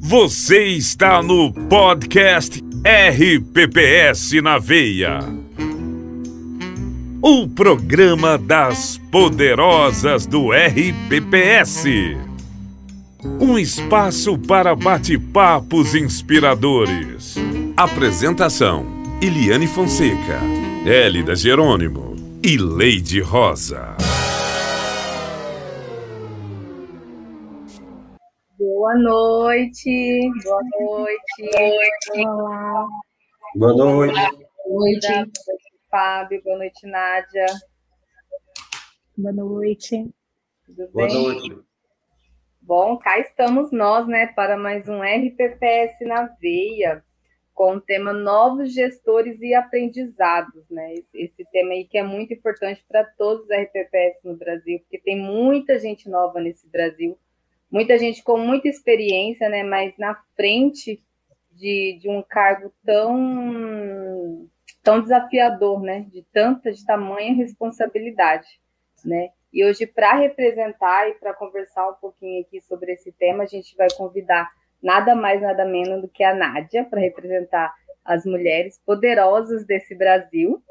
[0.00, 5.18] Você está no podcast RPPS na Veia.
[7.20, 11.84] O programa das poderosas do RPPS.
[13.40, 17.34] Um espaço para bate-papos inspiradores.
[17.76, 18.86] Apresentação:
[19.20, 20.40] Eliane Fonseca,
[20.86, 24.05] Hélida Jerônimo e Leide Rosa.
[28.86, 32.24] Boa noite, boa noite.
[32.24, 32.86] Olá.
[33.56, 34.14] Boa noite.
[34.14, 35.30] Boa noite,
[35.90, 36.40] Fábio.
[36.44, 37.46] Boa noite, Nádia.
[39.18, 40.08] Boa noite.
[40.64, 41.20] Tudo Boa bem?
[41.20, 41.58] noite.
[42.62, 47.04] Bom, cá estamos nós, né, para mais um RPPS na veia,
[47.54, 50.94] com o tema Novos Gestores e Aprendizados, né?
[50.94, 55.00] Esse, esse tema aí que é muito importante para todos os RPPS no Brasil, porque
[55.00, 57.18] tem muita gente nova nesse Brasil,
[57.70, 61.02] muita gente com muita experiência, né, mas na frente
[61.52, 64.48] de, de um cargo tão,
[64.82, 68.46] tão desafiador, né, de tanta, de tamanha responsabilidade,
[69.04, 69.30] né?
[69.52, 73.74] E hoje, para representar e para conversar um pouquinho aqui sobre esse tema, a gente
[73.74, 74.46] vai convidar
[74.82, 80.62] nada mais, nada menos do que a Nádia, para representar as mulheres poderosas desse Brasil,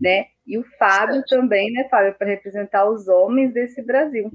[0.00, 0.26] né?
[0.46, 4.30] E o Fábio também, né, Fábio, para representar os homens desse Brasil,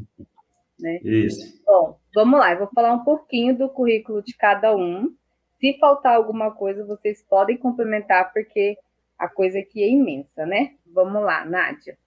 [0.81, 0.99] né?
[1.03, 1.61] Isso.
[1.65, 5.13] Bom, vamos lá, eu vou falar um pouquinho do currículo de cada um.
[5.59, 8.77] Se faltar alguma coisa, vocês podem complementar, porque
[9.17, 10.75] a coisa aqui é imensa, né?
[10.93, 11.97] Vamos lá, Nádia.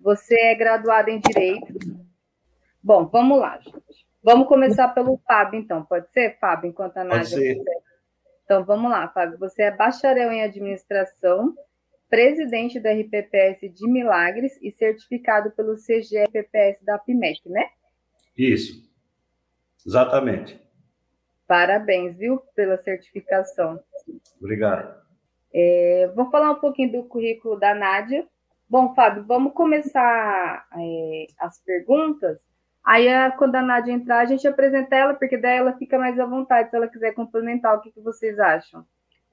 [0.00, 1.78] Você é graduada em Direito.
[2.82, 4.06] Bom, vamos lá, gente.
[4.22, 5.84] Vamos começar pelo Fábio, então.
[5.84, 7.38] Pode ser, Fábio, enquanto a Pode Nádia...
[7.38, 7.62] ser.
[8.44, 9.38] Então, vamos lá, Fábio.
[9.38, 11.54] Você é bacharel em Administração,
[12.08, 17.64] presidente do RPPS de Milagres e certificado pelo CGRPPS da PIMEC, né?
[18.38, 18.88] Isso.
[19.84, 20.60] Exatamente.
[21.46, 23.80] Parabéns, viu, pela certificação.
[24.40, 24.96] Obrigado.
[25.52, 28.26] É, vou falar um pouquinho do currículo da Nádia.
[28.68, 32.40] Bom, Fábio, vamos começar é, as perguntas.
[32.84, 36.18] Aí, a- quando a Nádia entrar, a gente apresenta ela, porque daí ela fica mais
[36.20, 38.84] à vontade, se ela quiser complementar, o que, que vocês acham?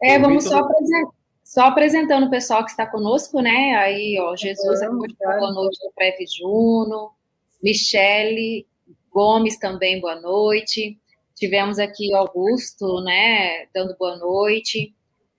[0.02, 1.08] É, vamos só, apresen-
[1.44, 3.76] só apresentando o pessoal que está conosco, né?
[3.76, 5.40] Aí, ó, Jesus, Vamos, aqui, claro.
[5.40, 7.12] boa noite do Preve Juno,
[7.62, 8.66] Michele
[9.16, 11.00] Gomes também, boa noite.
[11.38, 14.94] Tivemos aqui Augusto, né, dando boa noite.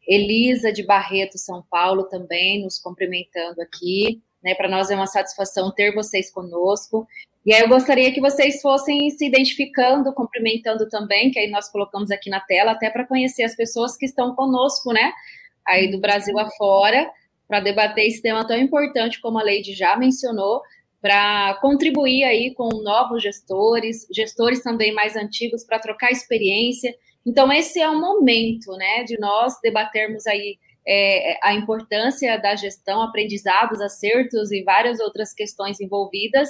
[0.09, 4.23] Elisa de Barreto, São Paulo, também nos cumprimentando aqui.
[4.43, 7.07] Né, Para nós é uma satisfação ter vocês conosco.
[7.45, 12.11] E aí eu gostaria que vocês fossem se identificando, cumprimentando também, que aí nós colocamos
[12.11, 15.13] aqui na tela, até para conhecer as pessoas que estão conosco, né?
[15.67, 17.11] Aí do Brasil afora,
[17.47, 20.63] para debater esse tema tão importante, como a Leide já mencionou,
[21.01, 26.95] para contribuir aí com novos gestores, gestores também mais antigos, para trocar experiência.
[27.25, 33.03] Então, esse é o momento, né, de nós debatermos aí é, a importância da gestão,
[33.03, 36.49] aprendizados, acertos e várias outras questões envolvidas.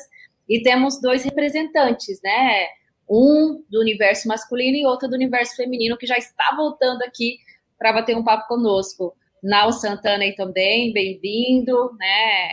[0.48, 2.66] E temos dois representantes, né?
[3.08, 7.38] Um do universo masculino e outro do universo feminino, que já está voltando aqui
[7.78, 9.14] para bater um papo conosco.
[9.42, 12.48] Nau Santana aí também, bem-vindo, né?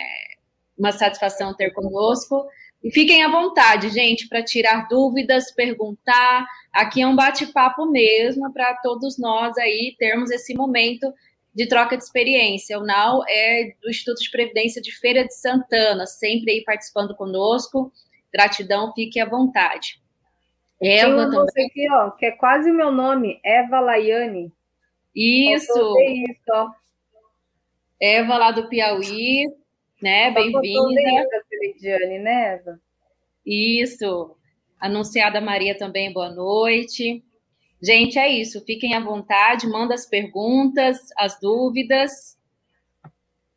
[0.78, 2.48] Uma satisfação ter conosco.
[2.84, 6.46] E fiquem à vontade, gente, para tirar dúvidas, perguntar.
[6.72, 11.14] Aqui é um bate-papo mesmo para todos nós aí termos esse momento
[11.56, 12.78] de troca de experiência.
[12.78, 17.92] O Nau é do Instituto de Previdência de Feira de Santana, sempre aí participando conosco.
[18.34, 20.02] Gratidão, fique à vontade.
[20.80, 21.68] Tem Eva uma também.
[21.68, 24.52] aqui, ó, que é quase o meu nome, Eva Laiane.
[25.16, 26.74] Isso, isso.
[28.02, 29.46] Eva lá do Piauí,
[30.04, 30.32] né?
[30.32, 31.02] Bem-vinda.
[31.48, 32.78] Celidiane, né, Eva?
[33.46, 34.36] Isso.
[34.78, 37.24] Anunciada Maria também, boa noite.
[37.82, 38.64] Gente, é isso.
[38.66, 42.38] Fiquem à vontade, manda as perguntas, as dúvidas.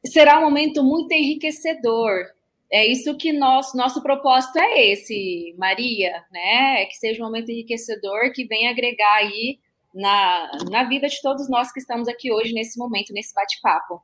[0.05, 2.27] Será um momento muito enriquecedor.
[2.71, 6.83] É isso que nós, nosso propósito é esse, Maria, né?
[6.83, 9.59] É que seja um momento enriquecedor que venha agregar aí
[9.93, 14.01] na, na vida de todos nós que estamos aqui hoje, nesse momento, nesse bate-papo.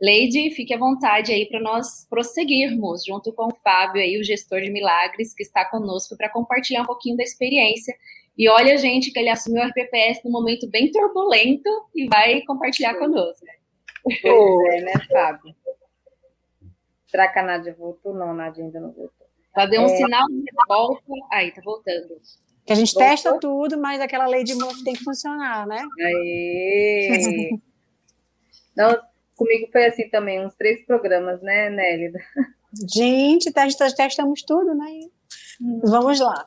[0.00, 4.60] Leide, fique à vontade aí para nós prosseguirmos, junto com o Fábio aí, o gestor
[4.60, 7.94] de milagres, que está conosco para compartilhar um pouquinho da experiência.
[8.36, 12.94] E olha, gente, que ele assumiu o RPPS num momento bem turbulento e vai compartilhar
[12.94, 13.44] conosco.
[14.22, 15.54] Pois é, né, Fábio?
[17.08, 18.14] Será que a Nádia voltou?
[18.14, 19.26] Não, a Nádia ainda não voltou.
[19.56, 21.02] Ela deu um sinal de volta.
[21.32, 22.20] Aí, tá voltando.
[22.64, 23.10] Que a gente Voltou?
[23.10, 25.82] testa tudo, mas aquela lei de Murphy tem que funcionar, né?
[26.00, 27.58] Aê!
[28.76, 29.00] Não,
[29.38, 32.18] comigo foi assim também, uns três programas, né, Nélida?
[32.94, 34.86] Gente, testa- testamos tudo, né?
[35.84, 36.44] Vamos lá.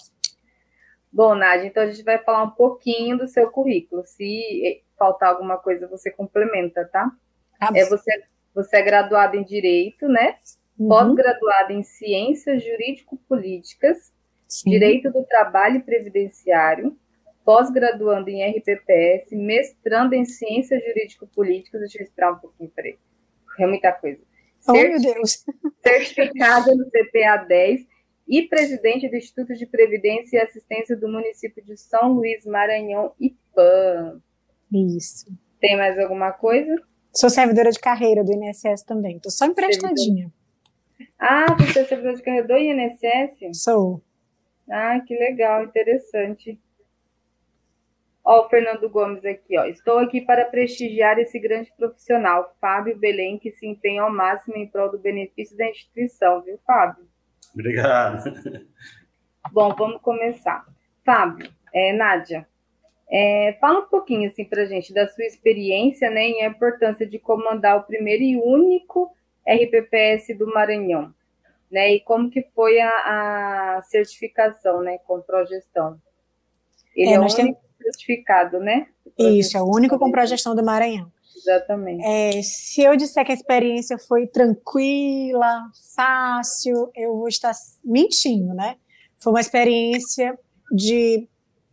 [1.11, 4.03] Bom, Nádia, então a gente vai falar um pouquinho do seu currículo.
[4.05, 7.11] Se faltar alguma coisa, você complementa, tá?
[7.59, 8.23] Tá É, você,
[8.53, 10.35] você é graduado em Direito, né?
[10.79, 10.87] Uhum.
[10.87, 14.13] Pós-graduado em Ciências Jurídico-Políticas.
[14.65, 16.97] Direito do Trabalho e Previdenciário,
[17.45, 21.81] pós-graduando em RPPS, mestrando em Ciências Jurídico-Políticas.
[21.81, 22.97] Deixa eu esperar um pouquinho, peraí.
[23.59, 24.19] É muita coisa.
[24.67, 25.45] Oh, Certi- meu Deus.
[25.83, 27.81] certificada no CPA 10
[28.27, 34.21] e presidente do Instituto de Previdência e Assistência do município de São Luís, Maranhão, IPAM.
[34.71, 35.25] Isso.
[35.59, 36.75] Tem mais alguma coisa?
[37.13, 39.19] Sou servidora de carreira do INSS também.
[39.19, 40.31] Tô só emprestadinha.
[41.19, 43.59] Ah, você é servidor de carreira do INSS?
[43.61, 44.01] Sou.
[44.69, 46.57] Ah, que legal, interessante.
[48.31, 49.65] Ó, o Fernando Gomes aqui, ó.
[49.65, 54.65] Estou aqui para prestigiar esse grande profissional, Fábio Belém, que se empenha ao máximo em
[54.65, 57.05] prol do benefício da instituição, viu, Fábio?
[57.53, 58.23] Obrigado.
[59.51, 60.65] Bom, vamos começar.
[61.05, 62.47] Fábio, é, Nádia,
[63.11, 67.19] é, fala um pouquinho assim para gente da sua experiência, né, e a importância de
[67.19, 69.13] comandar o primeiro e único
[69.45, 71.13] RPPS do Maranhão,
[71.69, 75.99] né, e como que foi a, a certificação, né, com progestão.
[76.95, 77.35] Ele É, é, o nós
[77.81, 78.87] único certificado, né?
[79.17, 81.11] Isso, é o único com progestão do Maranhão.
[81.35, 82.03] Exatamente.
[82.05, 85.63] É, se eu disser que a experiência foi tranquila,
[85.95, 87.51] fácil, eu vou estar
[87.83, 88.75] mentindo, né?
[89.19, 90.37] Foi uma experiência
[90.71, 91.27] de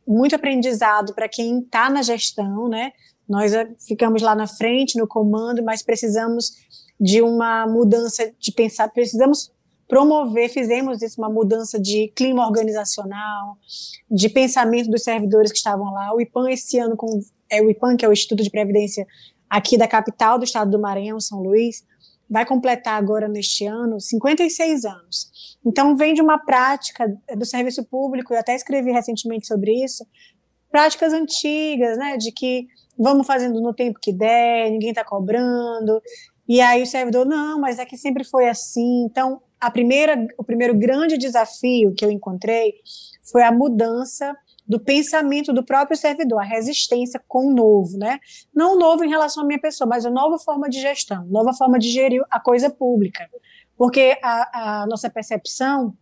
[0.07, 2.93] muito aprendizado para quem está na gestão, né?
[3.29, 6.53] Nós eh, ficamos lá na frente, no comando, mas precisamos
[6.99, 9.53] de uma mudança de pensar, precisamos
[9.89, 13.57] promover, fizemos isso, uma mudança de clima organizacional,
[14.11, 16.15] de pensamento dos servidores que estavam lá.
[16.15, 17.21] O IPAM esse ano, com,
[17.51, 19.07] é o IPAM, que é o Instituto de Previdência
[19.49, 21.83] aqui da capital do estado do Maranhão, São Luís,
[22.29, 25.59] vai completar agora neste ano 56 anos.
[25.65, 30.07] Então vem de uma prática do serviço público, eu até escrevi recentemente sobre isso,
[30.71, 32.67] práticas antigas, né, de que
[32.99, 36.03] vamos fazendo no tempo que der, ninguém está cobrando,
[36.47, 39.05] e aí o servidor, não, mas é que sempre foi assim.
[39.05, 42.75] Então, a primeira, o primeiro grande desafio que eu encontrei
[43.31, 48.21] foi a mudança do pensamento do próprio servidor, a resistência com o novo, né?
[48.55, 51.55] Não o novo em relação à minha pessoa, mas a nova forma de gestão, nova
[51.55, 53.27] forma de gerir a coisa pública.
[53.77, 55.97] Porque a, a nossa percepção,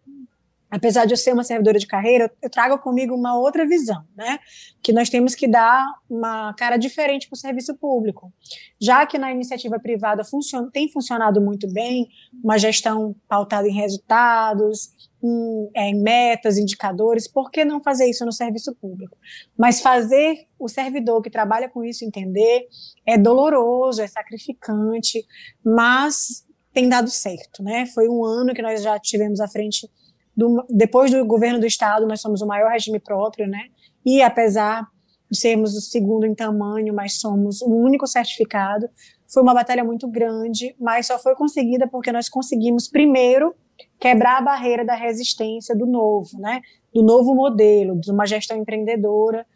[0.71, 4.39] apesar de eu ser uma servidora de carreira, eu trago comigo uma outra visão, né?
[4.83, 8.33] Que nós temos que dar uma cara diferente para o serviço público.
[8.81, 12.09] Já que na iniciativa privada funciona, tem funcionado muito bem,
[12.43, 14.91] uma gestão pautada em resultados,
[15.23, 19.17] em, é, em metas, indicadores, por que não fazer isso no serviço público?
[19.57, 22.67] Mas fazer o servidor que trabalha com isso entender
[23.07, 25.25] é doloroso, é sacrificante,
[25.65, 27.87] mas tem dado certo, né?
[27.87, 29.89] Foi um ano que nós já tivemos à frente
[30.37, 33.69] do, depois do governo do estado, nós somos o maior regime próprio, né?
[34.05, 34.87] E apesar
[35.31, 38.88] de sermos o segundo em tamanho, mas somos o único certificado,
[39.27, 43.55] foi uma batalha muito grande, mas só foi conseguida porque nós conseguimos primeiro
[43.99, 46.61] quebrar a barreira da resistência do novo, né?
[46.94, 49.47] Do novo modelo, de uma gestão empreendedora,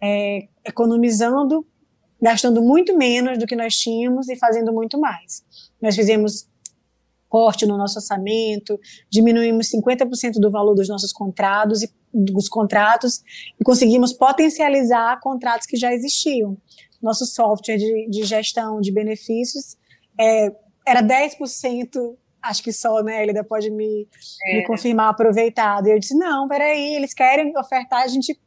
[0.00, 1.66] é, economizando,
[2.20, 5.44] gastando muito menos do que nós tínhamos e fazendo muito mais.
[5.80, 6.48] Nós fizemos
[7.34, 8.78] corte no nosso orçamento,
[9.10, 13.24] diminuímos 50% do valor dos nossos contratos e dos contratos
[13.60, 16.56] e conseguimos potencializar contratos que já existiam.
[17.02, 19.76] Nosso software de, de gestão de benefícios
[20.16, 20.52] é,
[20.86, 24.06] era 10%, acho que só, né, ele pode me,
[24.46, 24.58] é.
[24.58, 25.88] me confirmar, aproveitado.
[25.88, 28.38] E eu disse, não, peraí, eles querem ofertar, a gente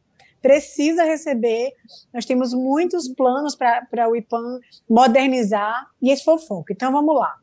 [0.41, 1.73] precisa receber,
[2.13, 6.71] nós temos muitos planos para o IPAM modernizar, e esse foi o foco.
[6.71, 7.35] Então, vamos lá.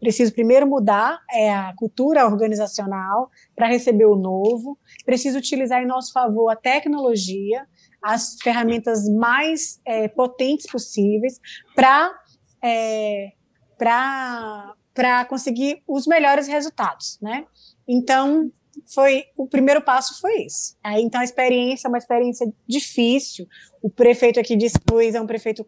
[0.00, 4.78] Preciso primeiro mudar é, a cultura organizacional para receber o novo.
[5.04, 7.66] Preciso utilizar em nosso favor a tecnologia,
[8.02, 11.40] as ferramentas mais é, potentes possíveis
[11.74, 12.12] para
[12.62, 13.32] é,
[15.28, 17.46] conseguir os melhores resultados, né?
[17.86, 18.50] Então
[18.86, 20.78] foi o primeiro passo foi.
[20.82, 23.46] Aí, então a experiência é uma experiência difícil.
[23.80, 25.66] O prefeito aqui de Luiz é um prefeito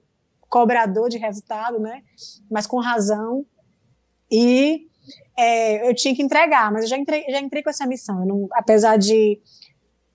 [0.48, 2.02] cobrador de resultado, né?
[2.50, 3.44] Mas com razão
[4.34, 4.88] e
[5.36, 8.26] é, eu tinha que entregar, mas eu já entrei, já entrei com essa missão.
[8.26, 9.40] Não, apesar de,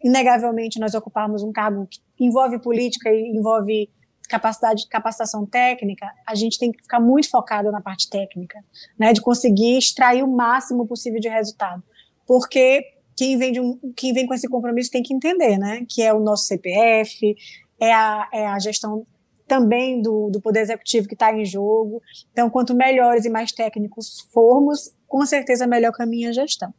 [0.04, 3.90] inegavelmente, nós ocuparmos um cargo que envolve política e envolve
[4.28, 8.60] capacidade, capacitação técnica, a gente tem que ficar muito focado na parte técnica,
[8.98, 11.82] né, de conseguir extrair o máximo possível de resultado.
[12.28, 12.84] Porque
[13.16, 16.14] quem vem, de um, quem vem com esse compromisso tem que entender, né, que é
[16.14, 17.36] o nosso CPF,
[17.80, 19.04] é a, é a gestão
[19.50, 22.02] também do, do Poder Executivo que está em jogo.
[22.32, 26.72] Então, quanto melhores e mais técnicos formos, com certeza melhor caminho a gestão.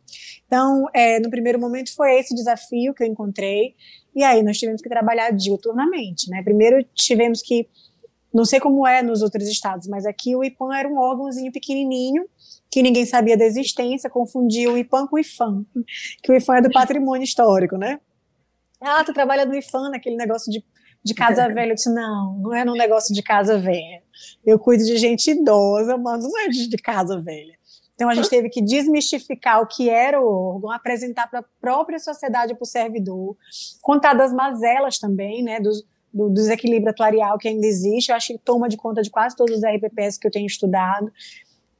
[0.46, 3.74] Então, é, no primeiro momento foi esse desafio que eu encontrei,
[4.14, 6.42] e aí nós tivemos que trabalhar diuturnamente, né?
[6.42, 7.68] Primeiro tivemos que,
[8.32, 12.24] não sei como é nos outros estados, mas aqui o IPAM era um órgãozinho pequenininho,
[12.70, 15.66] que ninguém sabia da existência, confundia o IPAM com o IFAM,
[16.22, 17.98] que o IFAM é do patrimônio histórico, né?
[18.80, 20.64] Ah, tu trabalha no IFAM, naquele negócio de,
[21.04, 21.70] de casa velha.
[21.70, 24.02] Eu disse, não, não é num negócio de casa velha.
[24.44, 27.58] Eu cuido de gente idosa, mas não é de, de casa velha.
[28.00, 31.98] Então a gente teve que desmistificar o que era o órgão, apresentar para a própria
[31.98, 33.36] sociedade, para o servidor,
[33.82, 35.70] contar das mazelas também, né, do,
[36.10, 38.08] do, desequilíbrio atuarial que ainda existe.
[38.08, 41.12] Eu acho que toma de conta de quase todos os RPPs que eu tenho estudado.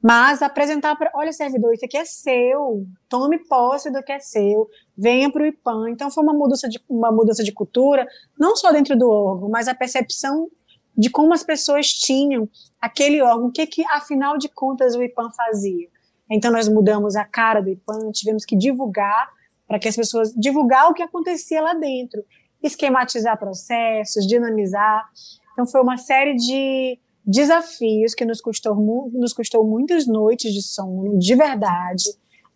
[0.03, 4.67] Mas apresentar para, olha, servidor, isso aqui é seu, tome posse do que é seu,
[4.97, 5.91] venha para o IPAM.
[5.91, 8.07] Então foi uma mudança, de, uma mudança de cultura,
[8.39, 10.49] não só dentro do órgão, mas a percepção
[10.97, 12.49] de como as pessoas tinham
[12.81, 15.89] aquele órgão, o que, que afinal de contas o IPAM fazia.
[16.31, 19.29] Então nós mudamos a cara do IPAM, tivemos que divulgar
[19.67, 22.25] para que as pessoas divulgar o que acontecia lá dentro,
[22.63, 25.09] esquematizar processos, dinamizar.
[25.53, 28.75] Então foi uma série de desafios que nos custou,
[29.13, 32.05] nos custou muitas noites de sono, de verdade,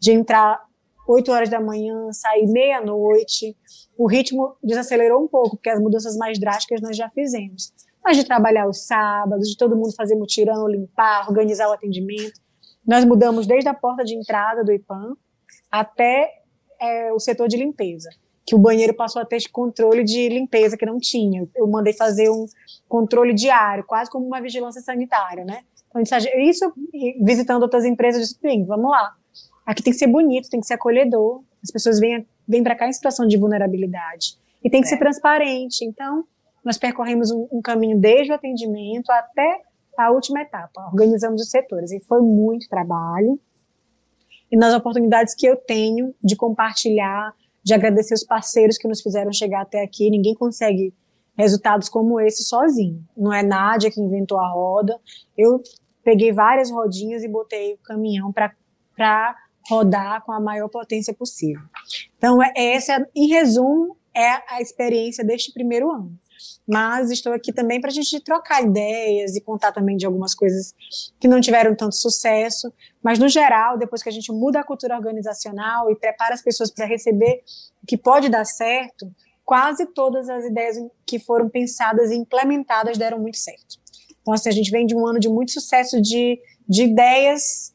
[0.01, 0.61] de entrar
[1.09, 3.57] 8 horas da manhã, sair meia-noite.
[3.97, 7.73] O ritmo desacelerou um pouco, porque as mudanças mais drásticas nós já fizemos.
[8.03, 12.41] Mas de trabalhar os sábados, de todo mundo fazer mutirão, limpar, organizar o atendimento.
[12.87, 15.17] Nós mudamos desde a porta de entrada do IPAM
[15.71, 16.31] até
[16.81, 18.09] é, o setor de limpeza
[18.47, 21.47] que o banheiro passou a ter controle de limpeza que não tinha.
[21.55, 22.47] Eu mandei fazer um
[22.89, 25.63] controle diário, quase como uma vigilância sanitária, né?
[25.97, 26.73] Então, isso,
[27.23, 29.15] visitando outras empresas, eu disse, bem, vamos lá.
[29.65, 31.43] Aqui tem que ser bonito, tem que ser acolhedor.
[31.63, 34.37] As pessoas vêm, vêm para cá em situação de vulnerabilidade.
[34.63, 34.91] E tem que é.
[34.91, 35.85] ser transparente.
[35.85, 36.25] Então,
[36.65, 39.63] nós percorremos um, um caminho desde o atendimento até
[39.97, 40.91] a última etapa.
[40.93, 41.93] Organizamos os setores.
[41.93, 43.39] E foi muito trabalho.
[44.51, 47.33] E nas oportunidades que eu tenho de compartilhar
[47.65, 50.11] de agradecer os parceiros que nos fizeram chegar até aqui.
[50.11, 50.93] Ninguém consegue
[51.37, 53.03] resultados como esse sozinho.
[53.17, 54.99] Não é Nádia que inventou a roda.
[55.37, 55.61] Eu
[56.05, 59.35] peguei várias rodinhas e botei o caminhão para
[59.69, 61.63] rodar com a maior potência possível.
[62.19, 66.17] Então, é, essa, em resumo, é a experiência deste primeiro ano.
[66.67, 70.75] Mas estou aqui também para a gente trocar ideias e contar também de algumas coisas
[71.19, 74.97] que não tiveram tanto sucesso, mas no geral, depois que a gente muda a cultura
[74.97, 77.43] organizacional e prepara as pessoas para receber
[77.83, 79.11] o que pode dar certo,
[79.45, 83.79] quase todas as ideias que foram pensadas e implementadas deram muito certo.
[84.23, 87.75] Então, assim, a gente vem de um ano de muito sucesso de, de ideias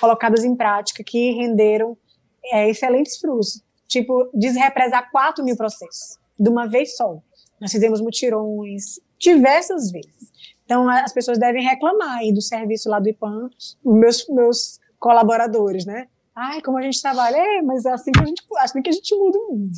[0.00, 1.96] colocadas em prática que renderam
[2.44, 7.18] é, excelentes frutos, tipo, desrepresar 4 mil processos de uma vez só.
[7.60, 10.30] Nós fizemos mutirões diversas vezes.
[10.64, 13.50] Então, as pessoas devem reclamar aí do serviço lá do IPAM,
[13.84, 16.06] meus, meus colaboradores, né?
[16.36, 17.36] Ai, como a gente trabalha.
[17.36, 19.70] É, mas é assim que a gente, assim que a gente muda o mundo.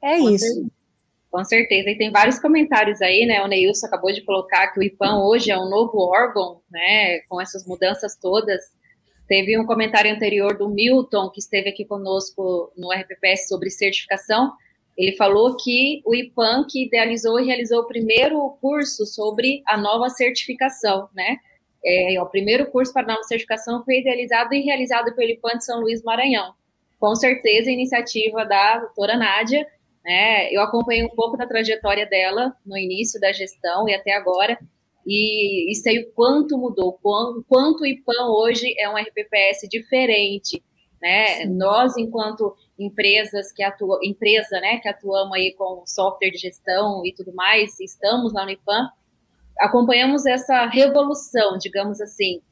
[0.00, 0.46] É Com isso.
[0.46, 0.70] Certeza.
[1.30, 1.90] Com certeza.
[1.90, 3.44] E tem vários comentários aí, né?
[3.44, 7.18] O Neilson acabou de colocar que o IPAM hoje é um novo órgão, né?
[7.28, 8.64] Com essas mudanças todas.
[9.28, 14.52] Teve um comentário anterior do Milton, que esteve aqui conosco no RPPS sobre certificação.
[14.96, 20.08] Ele falou que o IPAN que idealizou e realizou o primeiro curso sobre a nova
[20.08, 21.38] certificação, né?
[21.84, 25.64] É, o primeiro curso para a nova certificação foi idealizado e realizado pelo IPAN de
[25.64, 26.54] São Luís Maranhão.
[26.98, 29.66] Com certeza, iniciativa da doutora Nádia,
[30.04, 30.48] né?
[30.52, 34.58] Eu acompanhei um pouco da trajetória dela no início da gestão e até agora,
[35.06, 40.62] e, e sei o quanto mudou, quanto, quanto o IPAN hoje é um RPPS diferente,
[41.00, 41.44] né?
[41.44, 47.14] Nós, enquanto empresas que atuam, empresa, né, que atuamos aí com software de gestão e
[47.14, 48.90] tudo mais, estamos lá no IPAM,
[49.60, 52.42] acompanhamos essa revolução, digamos assim,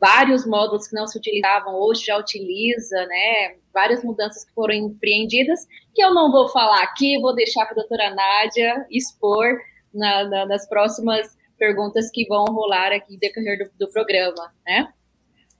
[0.00, 5.66] vários módulos que não se utilizavam, hoje já utiliza, né, várias mudanças que foram empreendidas,
[5.94, 9.58] que eu não vou falar aqui, vou deixar para a doutora Nádia expor
[9.92, 14.92] na, na, nas próximas perguntas que vão rolar aqui decorrer do, do programa, né.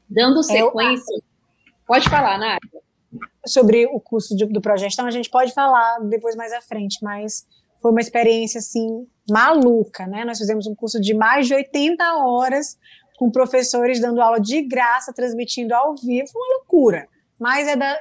[0.08, 1.14] Dando sequência...
[1.14, 1.22] Eu...
[1.86, 2.86] Pode falar, Nádia
[3.46, 7.46] sobre o curso de, do Progestão, a gente pode falar depois mais à frente, mas
[7.80, 10.24] foi uma experiência, assim, maluca, né?
[10.24, 12.76] Nós fizemos um curso de mais de 80 horas
[13.16, 17.08] com professores dando aula de graça, transmitindo ao vivo, uma loucura.
[17.38, 17.96] Mas é da,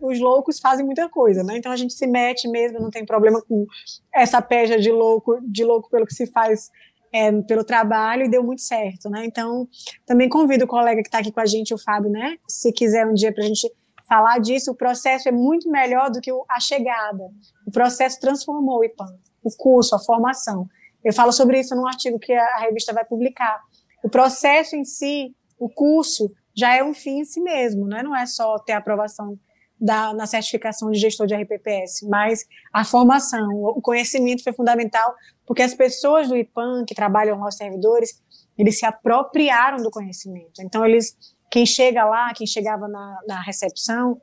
[0.00, 1.56] os loucos fazem muita coisa, né?
[1.56, 3.66] Então a gente se mete mesmo, não tem problema com
[4.12, 6.70] essa peja de louco, de louco pelo que se faz
[7.14, 9.24] é, pelo trabalho e deu muito certo, né?
[9.24, 9.68] Então
[10.04, 12.36] também convido o colega que está aqui com a gente, o Fábio, né?
[12.48, 13.70] Se quiser um dia para a gente
[14.08, 17.30] falar disso, o processo é muito melhor do que a chegada.
[17.64, 20.68] O processo transformou o IPAM, o curso, a formação.
[21.04, 23.62] Eu falo sobre isso num artigo que a revista vai publicar.
[24.02, 28.02] O processo em si, o curso, já é um fim em si mesmo, né?
[28.02, 29.38] não é só ter aprovação
[29.80, 35.14] da, na certificação de gestor de RPPS, mas a formação, o conhecimento foi fundamental,
[35.46, 38.22] porque as pessoas do IPAM que trabalham lá, os servidores,
[38.56, 40.60] eles se apropriaram do conhecimento.
[40.60, 41.16] Então, eles,
[41.50, 44.20] quem chega lá, quem chegava na, na recepção,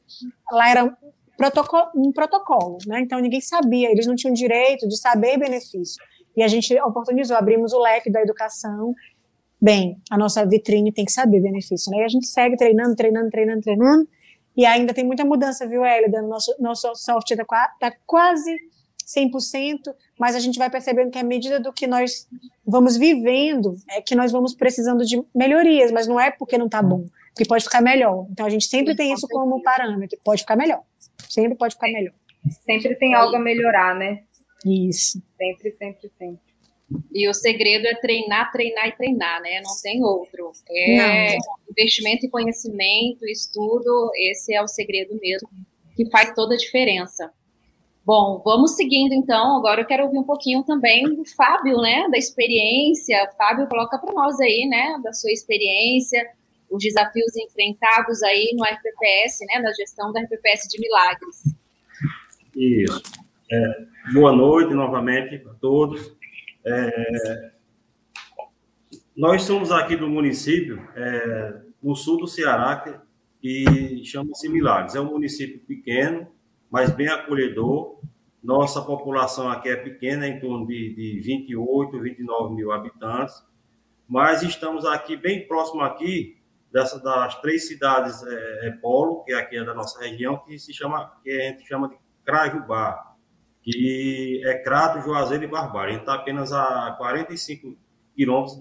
[0.51, 0.98] lá era
[1.38, 3.01] protocolo, um protocolo, né?
[3.01, 6.01] Então, ninguém sabia, eles não tinham direito de saber benefício.
[6.36, 8.93] E a gente oportunizou, abrimos o leque da educação.
[9.62, 12.00] Bem, a nossa vitrine tem que saber benefício, né?
[12.00, 14.08] E a gente segue treinando, treinando, treinando, treinando,
[14.55, 16.22] e ainda tem muita mudança, viu, Hélida?
[16.22, 18.55] Nosso, nosso software está tá quase
[19.05, 22.27] 100%, mas a gente vai percebendo que à medida do que nós
[22.65, 26.81] vamos vivendo, é que nós vamos precisando de melhorias, mas não é porque não está
[26.81, 28.27] bom, porque pode ficar melhor.
[28.31, 30.84] Então a gente sempre tem isso como parâmetro, pode ficar melhor,
[31.29, 32.13] sempre pode ficar melhor.
[32.65, 34.24] Sempre tem algo a melhorar, né?
[34.65, 35.22] Isso.
[35.38, 36.50] Sempre, sempre, sempre.
[37.13, 39.62] E o segredo é treinar, treinar e treinar, né?
[39.63, 40.51] Não tem outro.
[40.69, 41.43] É Não.
[41.69, 45.50] investimento em conhecimento, estudo, esse é o segredo mesmo,
[45.95, 47.31] que faz toda a diferença.
[48.03, 49.57] Bom, vamos seguindo então.
[49.57, 52.07] Agora eu quero ouvir um pouquinho também do Fábio, né?
[52.10, 53.29] Da experiência.
[53.38, 55.00] Fábio, coloca para nós aí, né?
[55.03, 56.27] Da sua experiência,
[56.69, 59.60] os desafios enfrentados aí no RPPS, né?
[59.60, 61.43] Na gestão da RPPS de Milagres.
[62.55, 63.01] Isso.
[63.51, 66.21] É, boa noite novamente para todos.
[66.65, 67.51] É,
[69.15, 73.01] nós somos aqui do município, é, no sul do Ceará,
[73.41, 74.96] que chama-se Milagres.
[74.96, 76.27] É um município pequeno,
[76.70, 78.00] mas bem acolhedor.
[78.44, 83.36] Nossa população aqui é pequena, em torno de, de 28, 29 mil habitantes,
[84.08, 86.38] mas estamos aqui bem próximo aqui
[86.72, 90.74] dessa, das três cidades é, é, polo, que aqui é da nossa região, que se
[90.74, 93.11] chama, que a gente chama de Crajubá
[93.63, 95.89] que é Crato, Juazeiro e Barbário.
[95.89, 97.77] A gente está apenas a 45
[98.15, 98.60] quilômetros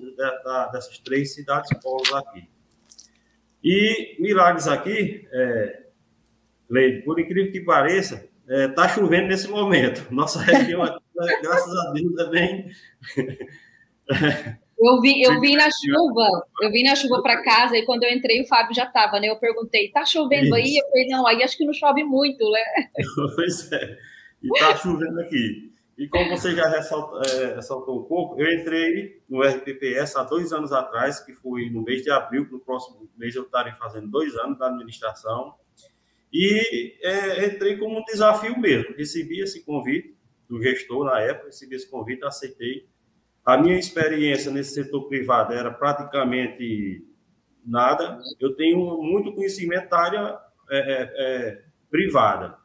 [0.73, 2.49] dessas três cidades polos aqui.
[3.63, 5.83] E Milagres aqui, é,
[6.69, 10.07] Leide, por incrível que pareça, está é, tá chovendo nesse momento.
[10.13, 11.03] Nossa região aqui,
[11.43, 12.71] graças a Deus, é bem...
[14.83, 16.27] Eu vi, eu vi na chuva,
[16.63, 19.29] eu vim na chuva para casa e quando eu entrei o Fábio já estava, né?
[19.29, 20.55] Eu perguntei, tá chovendo Isso.
[20.55, 20.77] aí?
[20.79, 22.61] Eu falei, não, aí acho que não chove muito, né?
[23.37, 23.99] Pois é
[24.43, 25.71] e está chovendo aqui.
[25.99, 30.51] E como você já ressaltou, é, ressaltou um pouco, eu entrei no RPPS há dois
[30.51, 34.35] anos atrás, que foi no mês de abril, no próximo mês eu estarei fazendo dois
[34.37, 35.55] anos da administração,
[36.33, 38.95] e é, entrei como um desafio mesmo.
[38.97, 40.17] Recebi esse convite
[40.49, 42.89] do gestor na época, recebi esse convite, aceitei.
[43.45, 47.05] A minha experiência nesse setor privado era praticamente
[47.65, 48.19] nada.
[48.41, 50.39] Eu tenho muito conhecimento da área
[50.71, 52.60] é, é, é privada.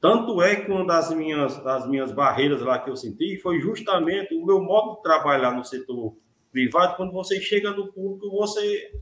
[0.00, 4.34] Tanto é que uma das minhas, das minhas barreiras lá que eu senti foi justamente
[4.34, 6.14] o meu modo de trabalhar no setor
[6.50, 6.96] privado.
[6.96, 8.92] Quando você chega no público, você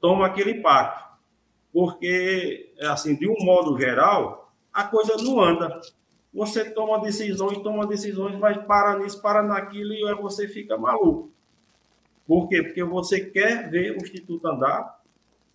[0.00, 1.06] toma aquele impacto.
[1.70, 5.80] Porque, assim, de um modo geral, a coisa não anda.
[6.32, 11.30] Você toma decisões, toma decisões, vai para nisso, para naquilo, e você fica maluco.
[12.26, 12.62] Por quê?
[12.62, 15.00] Porque você quer ver o Instituto andar,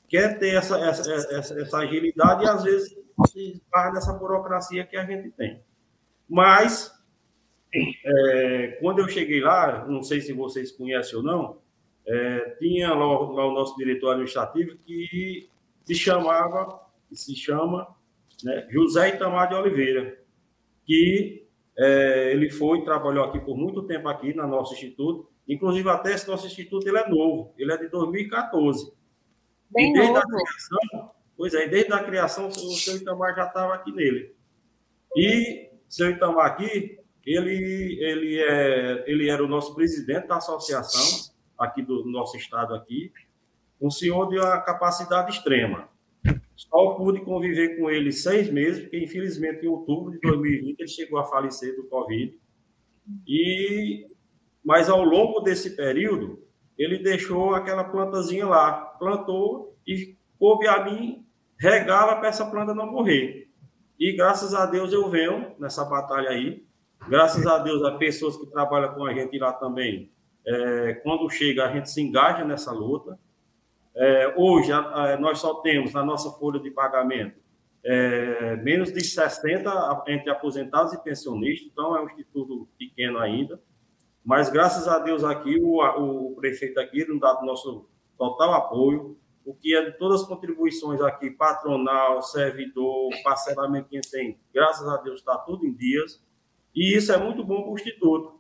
[0.08, 3.03] quer ter essa, essa, essa, essa agilidade, e às vezes
[3.36, 5.62] esbarra nessa burocracia que a gente tem.
[6.30, 6.92] Mas,
[8.06, 11.58] é, quando eu cheguei lá, não sei se vocês conhecem ou não,
[12.06, 15.50] é, tinha lá, lá, o nosso diretor administrativo que
[15.86, 17.88] se chamava, se chama
[18.44, 20.20] né, José Itamar de Oliveira,
[20.86, 21.48] que
[21.78, 26.28] é, ele foi trabalhou aqui por muito tempo aqui no nosso instituto, inclusive até esse
[26.28, 28.94] nosso instituto ele é novo, ele é de 2014.
[29.72, 30.20] Bem e desde novo.
[30.20, 34.36] a criação, Pois é, desde a criação, o seu Itamar já estava aqui nele.
[35.16, 41.82] E seu Itamar aqui, ele, ele, é, ele era o nosso presidente da associação aqui
[41.82, 43.12] do nosso estado aqui,
[43.82, 45.90] um senhor de uma capacidade extrema.
[46.56, 51.20] Só pude conviver com ele seis meses, porque infelizmente em outubro de 2020 ele chegou
[51.20, 52.38] a falecer do Covid.
[53.28, 54.08] E,
[54.64, 56.42] mas ao longo desse período,
[56.78, 61.26] ele deixou aquela plantazinha lá, plantou e coube a mim
[61.58, 63.50] regava para essa planta não morrer.
[63.98, 66.66] E graças a Deus eu venho nessa batalha aí.
[67.08, 70.12] Graças a Deus, as pessoas que trabalham com a gente lá também,
[70.46, 73.18] é, quando chega, a gente se engaja nessa luta.
[73.96, 77.40] É, hoje, a, a, nós só temos na nossa folha de pagamento
[77.82, 83.62] é, menos de 60 entre aposentados e pensionistas, então é um instituto pequeno ainda.
[84.26, 85.82] Mas graças a Deus aqui, o,
[86.32, 91.02] o prefeito aqui nos dá nosso total apoio o que é de todas as contribuições
[91.02, 96.24] aqui, patronal, servidor, parcelamento que tem, graças a Deus está tudo em dias,
[96.76, 98.40] e isso é muito bom para o Instituto.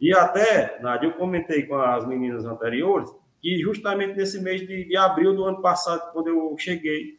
[0.00, 4.96] E até, Nádia, eu comentei com as meninas anteriores, que justamente nesse mês de, de
[4.96, 7.18] abril do ano passado, quando eu cheguei,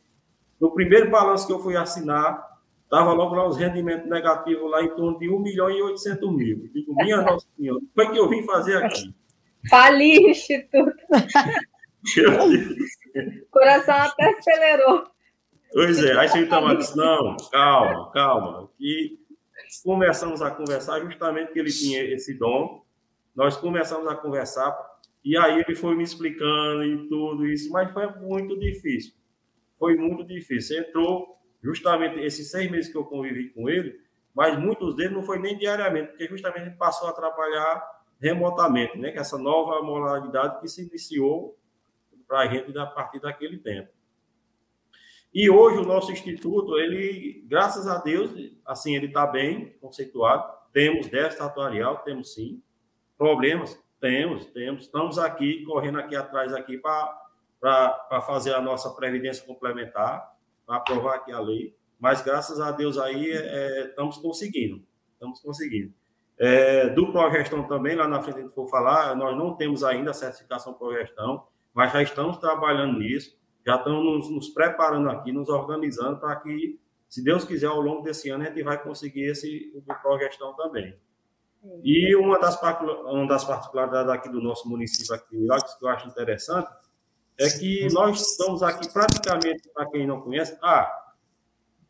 [0.60, 4.90] no primeiro balanço que eu fui assinar, estava logo lá os rendimentos negativos lá em
[4.96, 6.70] torno de 1 milhão e 800 mil.
[6.74, 9.14] Digo, minha Nossa Senhora, o que é eu vim fazer aqui?
[9.70, 10.96] Falir Instituto.
[12.20, 15.08] o coração até acelerou.
[15.72, 18.70] Pois é, aí você estava disse, não, calma, calma.
[18.80, 19.20] E
[19.84, 22.86] começamos a conversar justamente que ele tinha esse dom.
[23.36, 24.74] Nós começamos a conversar
[25.24, 29.14] e aí ele foi me explicando e tudo isso, mas foi muito difícil.
[29.78, 30.80] Foi muito difícil.
[30.80, 34.00] Entrou justamente esses seis meses que eu convivi com ele,
[34.34, 37.84] mas muitos deles não foi nem diariamente, porque justamente ele passou a trabalhar
[38.22, 39.12] remotamente, né?
[39.12, 41.58] Que essa nova modalidade que se iniciou
[42.28, 43.90] para a gente a partir daquele tempo.
[45.34, 48.32] E hoje o nosso instituto, ele, graças a Deus,
[48.66, 50.50] assim, ele está bem conceituado.
[50.72, 52.62] Temos déficit atuarial, temos sim.
[53.18, 54.84] Problemas, temos, temos.
[54.84, 61.34] Estamos aqui, correndo aqui atrás aqui para fazer a nossa previdência complementar, para aprovar aqui
[61.34, 61.76] a lei.
[62.00, 65.94] Mas graças a Deus aí é, estamos conseguindo, estamos conseguindo.
[66.38, 70.12] É, do Progestão também, lá na frente a gente for falar, nós não temos ainda
[70.12, 76.18] a certificação Progestão, mas já estamos trabalhando nisso, já estamos nos, preparando aqui, nos organizando
[76.18, 79.94] para que, se Deus quiser, ao longo desse ano a gente vai conseguir esse o
[80.02, 80.98] Progestão também.
[81.84, 86.70] E uma das, uma das particularidades aqui do nosso município aqui que eu acho interessante,
[87.38, 90.90] é que nós estamos aqui praticamente, para quem não conhece, ah,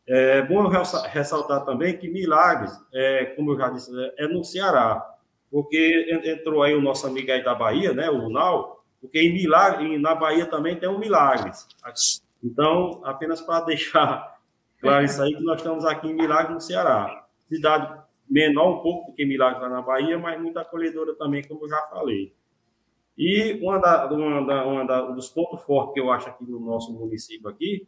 [0.08, 5.06] é bom ressaltar também que Milagres, é, como eu já disse, é no Ceará,
[5.52, 10.02] porque entrou aí o nosso amigo aí da Bahia, né, o Nau, porque em Milagres,
[10.02, 11.68] na Bahia também tem um Milagres.
[12.44, 14.38] Então, apenas para deixar
[14.80, 17.26] claro isso aí, que nós estamos aqui em Milagres, no Ceará.
[17.48, 21.66] Cidade menor um pouco do que Milagres lá na Bahia, mas muito acolhedora também, como
[21.66, 22.34] eu já falei.
[23.18, 26.44] E uma, da, uma, da, uma da, um dos pontos fortes que eu acho aqui
[26.44, 27.88] no nosso município aqui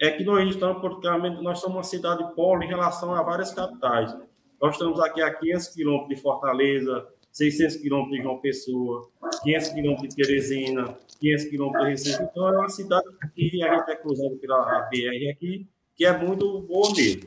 [0.00, 4.16] é que nós estamos, praticamente, nós somos uma cidade polo em relação a várias capitais.
[4.60, 9.08] Nós estamos aqui a 500 quilômetros de Fortaleza, 600 quilômetros de João Pessoa,
[9.42, 12.22] 500 quilômetros de Teresina, 500 quilômetros de Recife.
[12.22, 16.62] Então, é uma cidade que a gente é cruzado pela BR aqui, que é muito
[16.62, 17.22] boa mesmo.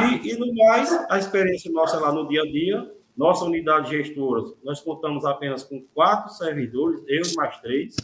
[0.00, 4.42] E, e no mais, a experiência nossa lá no dia a dia, nossa unidade gestora,
[4.62, 7.96] nós contamos apenas com quatro servidores, eu mais três,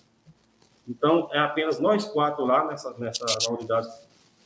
[0.90, 3.88] então, é apenas nós quatro lá nessa, nessa unidade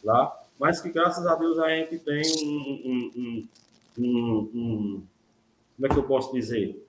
[0.02, 3.48] lá, mas que graças a Deus a gente tem um, um,
[3.98, 5.06] um, um
[5.76, 6.87] como é que eu posso dizer?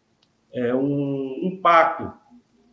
[0.54, 2.14] É um, um pacto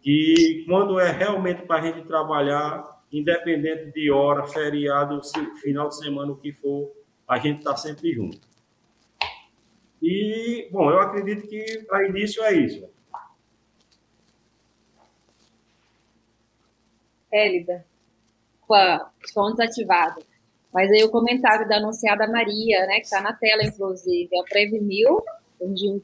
[0.00, 5.20] que quando é realmente para a gente trabalhar, independente de hora, feriado,
[5.60, 6.92] final de semana, o que for,
[7.26, 8.40] a gente está sempre junto.
[10.02, 12.90] E, bom, eu acredito que para início é isso.
[17.32, 17.86] Hélida.
[18.66, 19.54] Com a som.
[20.72, 24.44] Mas aí o comentário da anunciada Maria, né, que está na tela, inclusive, é o
[25.74, 26.02] De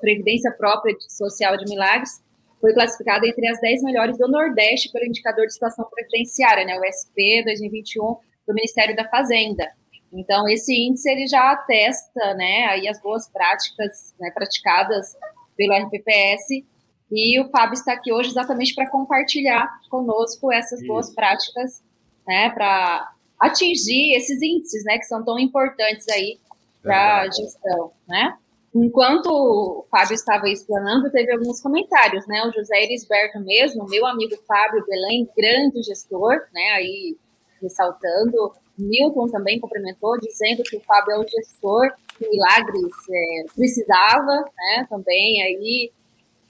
[0.00, 2.22] Previdência Própria Social de Milagres,
[2.60, 6.82] foi classificada entre as 10 melhores do Nordeste pelo indicador de situação previdenciária, né, o
[6.86, 8.02] SP 2021
[8.46, 9.68] do Ministério da Fazenda.
[10.12, 15.16] Então, esse índice ele já atesta né, aí as boas práticas né, praticadas
[15.56, 16.64] pelo RPPS
[17.10, 20.88] e o Fábio está aqui hoje exatamente para compartilhar conosco essas Isso.
[20.88, 21.82] boas práticas,
[22.26, 26.38] né, para atingir esses índices, né, que são tão importantes aí
[26.82, 28.36] para a gestão, né?
[28.74, 32.42] Enquanto o Fábio estava explanando, teve alguns comentários, né?
[32.46, 36.70] O José Erisberto mesmo, meu amigo Fábio Belém, grande gestor, né?
[36.76, 37.16] Aí
[37.60, 38.52] ressaltando.
[38.78, 44.86] Milton também complementou, dizendo que o Fábio é o gestor que Milagres é, precisava, né?
[44.88, 45.92] Também aí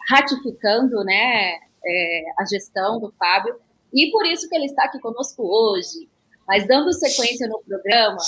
[0.08, 3.56] ratificando né, é, a gestão do Fábio,
[3.92, 6.08] e por isso que ele está aqui conosco hoje.
[6.46, 8.18] Mas dando sequência no programa,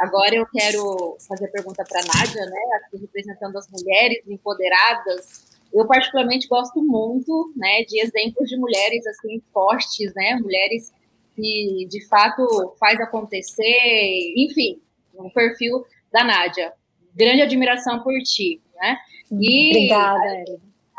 [0.00, 5.58] agora eu quero fazer a pergunta para a Nádia, né, aqui representando as mulheres empoderadas.
[5.72, 10.92] Eu particularmente gosto muito né, de exemplos de mulheres assim fortes, né, mulheres
[11.34, 14.80] que de fato faz acontecer, enfim,
[15.14, 16.72] o perfil da Nádia.
[17.14, 18.96] Grande admiração por ti, né?
[19.32, 20.44] E, Obrigada,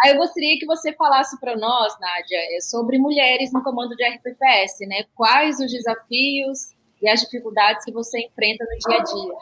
[0.03, 4.03] Aí eu gostaria que você falasse para nós, Nádia, é, sobre mulheres no comando de
[4.03, 5.05] RPPS, né?
[5.15, 9.33] Quais os desafios e as dificuldades que você enfrenta no dia a dia?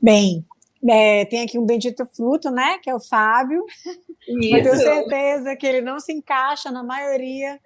[0.00, 0.46] Bem,
[0.88, 2.78] é, tem aqui um bendito fruto, né?
[2.82, 3.64] Que é o Fábio.
[4.28, 4.56] Isso.
[4.56, 7.58] Eu tenho certeza que ele não se encaixa na maioria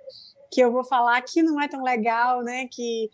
[0.53, 2.69] que eu vou falar que não é tão legal, né?
[2.71, 3.09] Que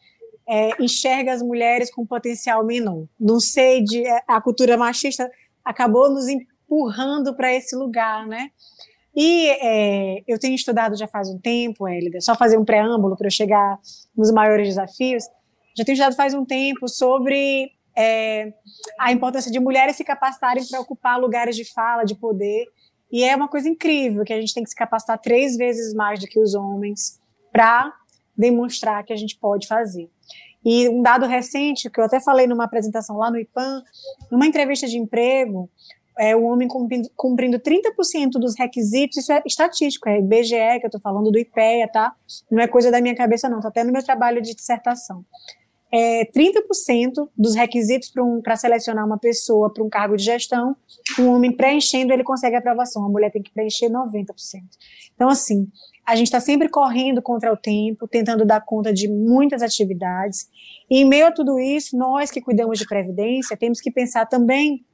[0.49, 3.07] é, enxerga as mulheres com potencial menor.
[3.19, 5.31] Não sei de é, a cultura machista
[5.65, 8.51] acabou nos empurrando para esse lugar, né?
[9.15, 13.29] E é, eu tenho estudado já faz um tempo, Hélida, só fazer um preâmbulo para
[13.29, 13.79] eu chegar
[14.17, 15.25] nos maiores desafios.
[15.79, 18.53] Já tenho estudado faz um tempo sobre é,
[18.99, 22.67] a importância de mulheres se capacitarem para ocupar lugares de fala, de poder.
[23.13, 26.19] E é uma coisa incrível que a gente tem que se capacitar três vezes mais
[26.19, 27.21] do que os homens
[27.53, 27.95] para
[28.37, 30.11] demonstrar que a gente pode fazer.
[30.65, 33.81] E um dado recente, que eu até falei numa apresentação lá no IPAM,
[34.33, 35.71] numa entrevista de emprego,
[36.19, 40.89] é, o homem cumprindo, cumprindo 30% dos requisitos, isso é estatístico, é IBGE, que eu
[40.89, 42.13] estou falando do IPEA, tá?
[42.51, 45.25] Não é coisa da minha cabeça, não, está até no meu trabalho de dissertação.
[45.91, 50.77] É, 30% dos requisitos para um, selecionar uma pessoa para um cargo de gestão,
[51.19, 54.27] um homem preenchendo, ele consegue aprovação, a mulher tem que preencher 90%.
[55.15, 55.67] Então, assim,
[56.05, 60.49] a gente está sempre correndo contra o tempo, tentando dar conta de muitas atividades,
[60.91, 64.85] e em meio a tudo isso, nós que cuidamos de previdência, temos que pensar também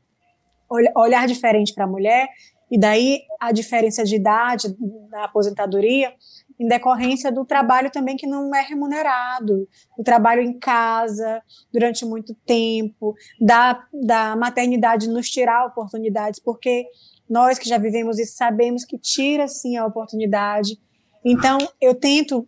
[0.97, 2.29] olhar diferente para a mulher,
[2.71, 4.75] e daí a diferença de idade
[5.11, 6.13] na aposentadoria,
[6.59, 12.35] em decorrência do trabalho também que não é remunerado, o trabalho em casa durante muito
[12.47, 16.87] tempo, da, da maternidade nos tirar oportunidades, porque
[17.29, 20.79] nós que já vivemos isso sabemos que tira sim a oportunidade.
[21.25, 22.47] Então, eu tento,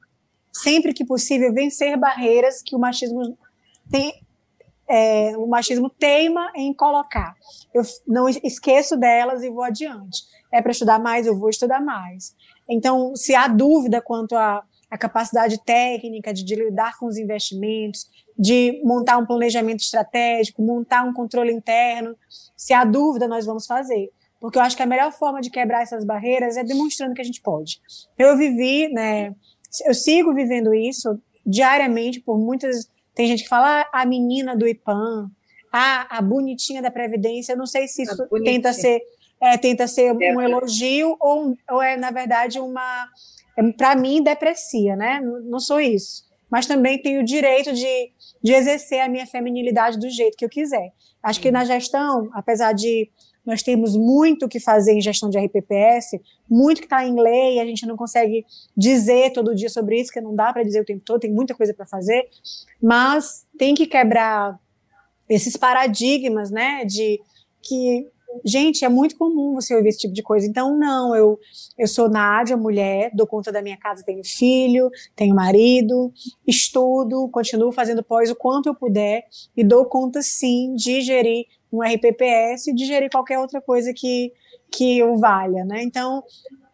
[0.53, 3.37] sempre que possível, vencer barreiras que o machismo
[3.91, 4.23] tem,
[4.89, 7.35] é, o machismo teima em colocar.
[7.75, 10.23] Eu não esqueço delas e vou adiante.
[10.53, 12.37] É para estudar mais, eu vou estudar mais.
[12.69, 18.07] Então, se há dúvida quanto à, à capacidade técnica de, de lidar com os investimentos,
[18.39, 22.17] de montar um planejamento estratégico, montar um controle interno,
[22.57, 24.11] se há dúvida, nós vamos fazer.
[24.41, 27.25] Porque eu acho que a melhor forma de quebrar essas barreiras é demonstrando que a
[27.25, 27.81] gente pode.
[28.19, 29.35] Eu vivi, né,
[29.85, 34.69] eu sigo vivendo isso diariamente por muitas tem gente que fala ah, a menina do
[34.69, 35.31] IPAM,
[35.73, 37.55] ah, a bonitinha da Previdência.
[37.55, 39.01] Eu não sei se isso tenta ser,
[39.41, 43.09] é, tenta ser um elogio ou, ou é, na verdade, uma.
[43.57, 45.21] É, Para mim, deprecia, né?
[45.21, 46.25] Não, sou isso.
[46.51, 50.49] Mas também tenho o direito de, de exercer a minha feminilidade do jeito que eu
[50.49, 50.93] quiser.
[51.23, 53.11] Acho que na gestão, apesar de
[53.45, 56.21] nós temos muito o que fazer em gestão de RPPS,
[56.51, 58.45] muito que está em lei, a gente não consegue
[58.77, 61.55] dizer todo dia sobre isso, que não dá para dizer o tempo todo, tem muita
[61.55, 62.29] coisa para fazer,
[62.83, 64.59] mas tem que quebrar
[65.29, 67.21] esses paradigmas, né, de
[67.63, 68.09] que
[68.45, 70.47] gente, é muito comum você ouvir esse tipo de coisa.
[70.47, 71.39] Então, não, eu,
[71.79, 76.13] eu sou Nádia, mulher, dou conta da minha casa, tenho filho, tenho marido,
[76.47, 79.25] estudo, continuo fazendo pós o quanto eu puder
[79.57, 84.33] e dou conta, sim, de gerir um RPPS e de gerir qualquer outra coisa que,
[84.71, 85.83] que o valha, né?
[85.83, 86.23] Então,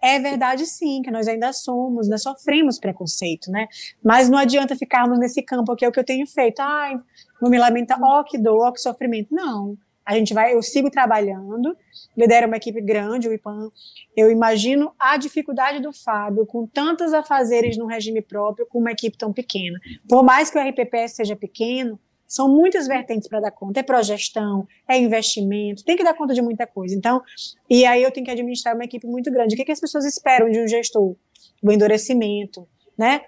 [0.03, 3.69] é verdade sim que nós ainda somos, nós sofremos preconceito, né?
[4.03, 6.61] Mas não adianta ficarmos nesse campo que é o que eu tenho feito.
[6.61, 6.99] Ai,
[7.41, 9.29] vou me lamentar, ó que dor, ó que sofrimento.
[9.33, 11.77] Não, a gente vai, eu sigo trabalhando,
[12.17, 13.71] lidero uma equipe grande, o IPAM.
[14.17, 19.17] Eu imagino a dificuldade do Fábio com tantos afazeres no regime próprio, com uma equipe
[19.17, 19.79] tão pequena.
[20.09, 23.81] Por mais que o RPPS seja pequeno, são muitas vertentes para dar conta.
[23.81, 26.95] É progestão, é investimento, tem que dar conta de muita coisa.
[26.95, 27.23] Então,
[27.69, 29.55] e aí eu tenho que administrar uma equipe muito grande.
[29.55, 31.15] O que, que as pessoas esperam de um gestor?
[31.63, 32.67] O endurecimento,
[32.99, 33.21] né?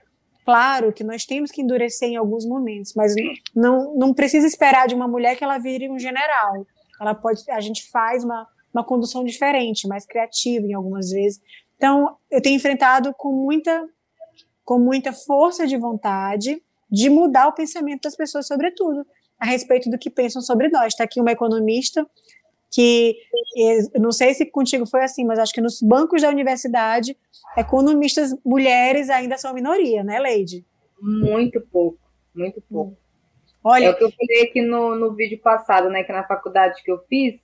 [0.44, 3.14] Claro que nós temos que endurecer em alguns momentos, mas
[3.54, 6.66] não, não precisa esperar de uma mulher que ela vire um general.
[7.00, 11.40] Ela pode, a gente faz uma, uma condução diferente, mais criativa em algumas vezes.
[11.76, 13.88] Então, eu tenho enfrentado com muita,
[14.64, 19.06] com muita força de vontade, de mudar o pensamento das pessoas sobre tudo,
[19.40, 20.88] a respeito do que pensam sobre nós.
[20.88, 22.06] Está aqui uma economista
[22.74, 23.16] que,
[23.98, 27.16] não sei se contigo foi assim, mas acho que nos bancos da universidade,
[27.56, 30.64] economistas mulheres ainda são minoria, né, Leide?
[31.00, 31.98] Muito pouco,
[32.34, 32.96] muito pouco.
[33.62, 36.82] Olha, é o que eu falei aqui no, no vídeo passado, né, que na faculdade
[36.82, 37.40] que eu fiz,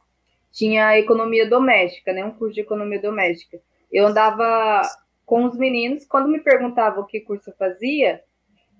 [0.50, 3.60] tinha economia doméstica, né, um curso de economia doméstica.
[3.92, 4.82] Eu andava
[5.24, 8.20] com os meninos, quando me perguntavam o que curso eu fazia,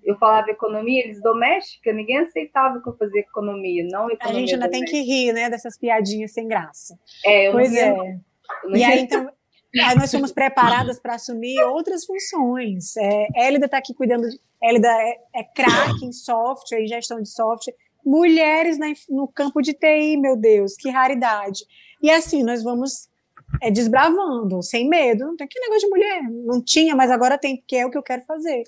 [0.03, 4.37] eu falava economia, eles doméstica, ninguém aceitava que eu fazia economia, não economia.
[4.37, 4.91] A gente ainda doméstica.
[4.91, 6.97] tem que rir, né, dessas piadinhas sem graça.
[7.25, 7.93] É, eu pois é.
[8.69, 9.29] E aí, então,
[9.85, 12.95] aí nós fomos preparadas para assumir outras funções.
[12.97, 17.29] É, Hélida está aqui cuidando, de, Hélida é, é craque em software, em gestão de
[17.29, 17.75] software.
[18.03, 21.63] Mulheres na, no campo de TI, meu Deus, que raridade.
[22.01, 23.07] E assim, nós vamos
[23.61, 25.25] é, desbravando, sem medo.
[25.25, 26.23] Não tem que negócio de mulher.
[26.23, 28.63] Não tinha, mas agora tem, porque é o que eu quero fazer.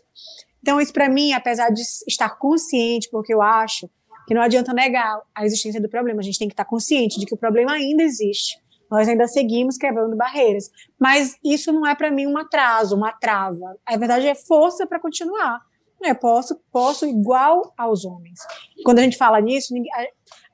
[0.63, 3.89] Então, isso para mim, apesar de estar consciente, porque eu acho
[4.25, 7.25] que não adianta negar a existência do problema, a gente tem que estar consciente de
[7.25, 8.57] que o problema ainda existe.
[8.89, 10.69] Nós ainda seguimos quebrando barreiras.
[10.97, 13.77] Mas isso não é para mim um atraso, uma trava.
[13.85, 15.59] A verdade é força para continuar.
[16.01, 18.39] Eu é, posso, posso igual aos homens.
[18.85, 19.91] Quando a gente fala nisso, ninguém,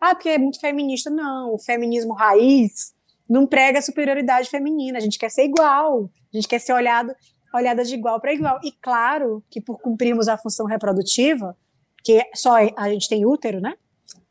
[0.02, 1.12] ah, porque é muito feminista.
[1.12, 2.95] Não, o feminismo raiz
[3.30, 7.13] não prega superioridade feminina, a gente quer ser igual, a gente quer ser olhado,
[7.54, 8.60] olhada de igual para igual.
[8.64, 11.58] E claro que por cumprirmos a função reprodutiva,
[12.04, 13.76] que só a gente tem útero, né?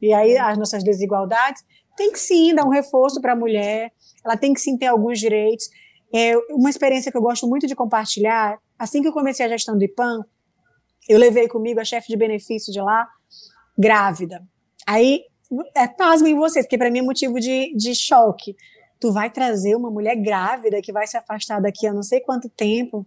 [0.00, 1.62] E aí as nossas desigualdades,
[1.96, 3.92] tem que sim dar um reforço para a mulher,
[4.24, 5.68] ela tem que sim ter alguns direitos.
[6.14, 9.76] É, uma experiência que eu gosto muito de compartilhar, assim que eu comecei a gestão
[9.76, 10.24] do IPAM,
[11.08, 13.08] eu levei comigo a chefe de benefício de lá,
[13.76, 14.42] grávida.
[14.86, 15.22] Aí,
[15.74, 18.54] é pasmo em vocês, porque para mim é motivo de, de choque.
[19.00, 22.48] Tu vai trazer uma mulher grávida que vai se afastar daqui a não sei quanto
[22.48, 23.06] tempo.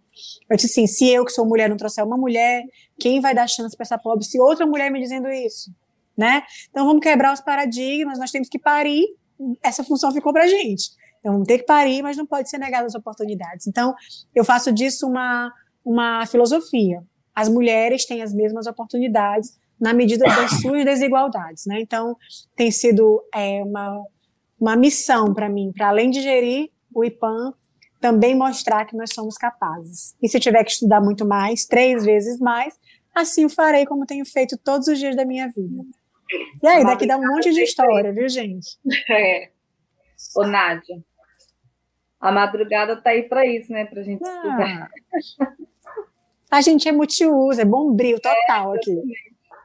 [0.49, 2.63] Eu disse assim: se eu, que sou mulher, não trouxer uma mulher,
[2.99, 5.71] quem vai dar chance para essa pobre se outra mulher me dizendo isso?
[6.17, 6.43] Né?
[6.69, 9.05] Então vamos quebrar os paradigmas, nós temos que parir.
[9.63, 10.91] Essa função ficou para gente.
[11.21, 13.67] Então, vamos ter que parir, mas não pode ser negado as oportunidades.
[13.67, 13.95] Então,
[14.35, 15.53] eu faço disso uma,
[15.85, 17.03] uma filosofia.
[17.33, 21.79] As mulheres têm as mesmas oportunidades na medida das suas desigualdades, né?
[21.79, 22.17] Então,
[22.55, 24.03] tem sido é, uma,
[24.61, 27.51] uma missão para mim, para além de gerir o IPAM,
[27.99, 30.15] também mostrar que nós somos capazes.
[30.21, 32.79] E se tiver que estudar muito mais, três vezes mais,
[33.13, 35.83] assim o farei como tenho feito todos os dias da minha vida.
[36.61, 38.77] E aí, daqui dá um monte de história, viu, gente?
[39.09, 39.49] É.
[40.35, 41.03] Ô, Nádia,
[42.19, 43.85] a madrugada tá aí para isso, né?
[43.85, 44.27] Para gente ah.
[44.35, 44.91] estudar.
[46.51, 49.01] A gente é multiuso, é bombril total é, aqui.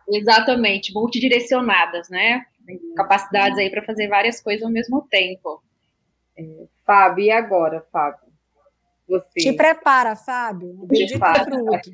[0.09, 2.47] Exatamente, multidirecionadas, né?
[2.67, 5.63] Tem capacidades aí para fazer várias coisas ao mesmo tempo.
[6.37, 8.27] É, Fábio, e agora, Fábio?
[9.09, 9.41] Você.
[9.41, 10.71] Te prepara, Fábio.
[10.83, 11.91] O bendito fruto.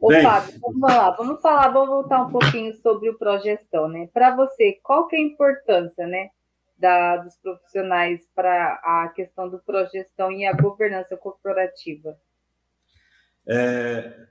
[0.00, 4.08] Ô, Bem, Fábio, vamos lá, vamos falar, vamos voltar um pouquinho sobre o Progestão, né?
[4.12, 6.30] Para você, qual que é a importância, né?
[6.78, 12.18] da, dos profissionais para a questão do progestão e a governança corporativa?
[13.48, 14.26] É,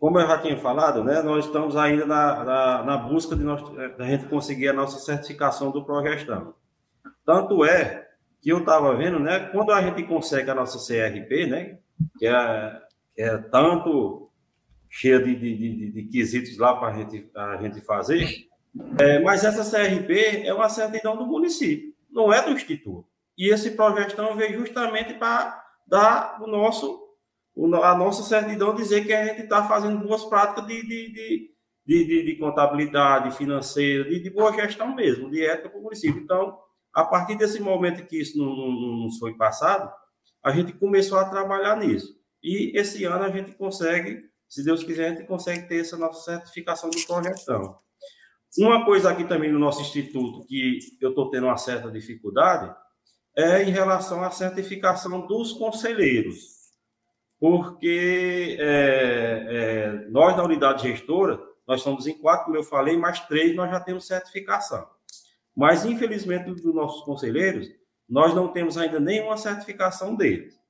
[0.00, 3.62] como eu já tinha falado, né, nós estamos ainda na, na, na busca de nós,
[3.98, 6.54] a gente conseguir a nossa certificação do progestão.
[7.24, 8.08] Tanto é
[8.40, 11.78] que eu estava vendo, né, quando a gente consegue a nossa CRP, né,
[12.18, 12.80] que é,
[13.14, 14.30] que é tanto
[14.88, 18.48] cheia de, de, de, de quesitos lá para gente, a gente fazer,
[18.98, 23.06] é, mas essa CRP é uma certidão do município, não é do Instituto.
[23.36, 27.00] E esse progestão veio justamente para dar o nosso,
[27.82, 31.12] a nossa certidão, dizer que a gente está fazendo boas práticas de, de,
[31.84, 36.20] de, de, de contabilidade financeira, de, de, boa gestão mesmo, de ética para o município.
[36.20, 36.58] Então,
[36.92, 38.54] a partir desse momento que isso não,
[39.02, 39.92] não foi passado,
[40.42, 42.18] a gente começou a trabalhar nisso.
[42.42, 46.32] E esse ano a gente consegue, se Deus quiser, a gente consegue ter essa nossa
[46.32, 47.78] certificação do progestão.
[48.58, 52.74] Uma coisa aqui também no nosso instituto que eu estou tendo uma certa dificuldade
[53.36, 56.59] é em relação à certificação dos conselheiros,
[57.40, 63.18] porque é, é, nós da unidade gestora, nós somos em quatro, como eu falei, mais
[63.20, 64.86] três nós já temos certificação.
[65.56, 67.68] Mas, infelizmente, dos nossos conselheiros,
[68.06, 70.60] nós não temos ainda nenhuma certificação deles.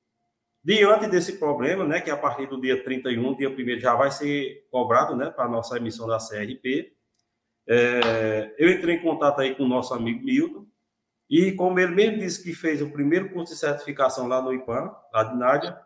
[0.63, 4.67] Diante desse problema, né, que a partir do dia 31, dia 1 já vai ser
[4.71, 6.93] cobrado né, para a nossa emissão da CRP,
[7.67, 10.65] é, eu entrei em contato aí com o nosso amigo Milton,
[11.29, 14.93] e como ele mesmo disse que fez o primeiro curso de certificação lá no IPAM,
[15.13, 15.77] lá de Nádia,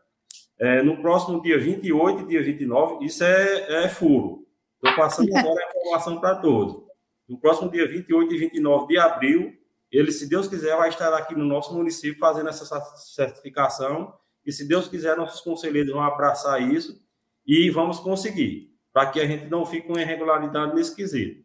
[0.60, 4.46] é, no próximo dia 28 e dia 29, isso é, é furo.
[4.76, 6.84] Estou passando agora a informação para todos.
[7.28, 9.54] No próximo dia 28 e 29 de abril,
[9.92, 12.66] ele, se Deus quiser, vai estar aqui no nosso município fazendo essa
[12.98, 14.14] certificação.
[14.46, 17.02] E se Deus quiser, nossos conselheiros vão abraçar isso
[17.46, 21.44] e vamos conseguir, para que a gente não fique com irregularidade nesse quesito.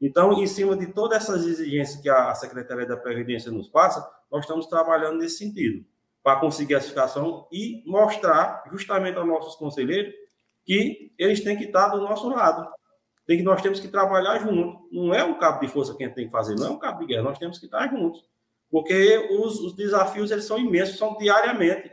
[0.00, 4.42] Então, em cima de todas essas exigências que a Secretaria da Previdência nos passa, nós
[4.42, 5.84] estamos trabalhando nesse sentido,
[6.24, 10.14] para conseguir a certificação e mostrar justamente aos nossos conselheiros
[10.64, 12.66] que eles têm que estar do nosso lado.
[13.26, 14.88] Tem que, nós temos que trabalhar junto.
[14.90, 16.78] Não é um cabo de força que a gente tem que fazer, não é um
[16.78, 18.24] cabo de guerra, nós temos que estar juntos.
[18.70, 21.92] Porque os, os desafios eles são imensos, são diariamente.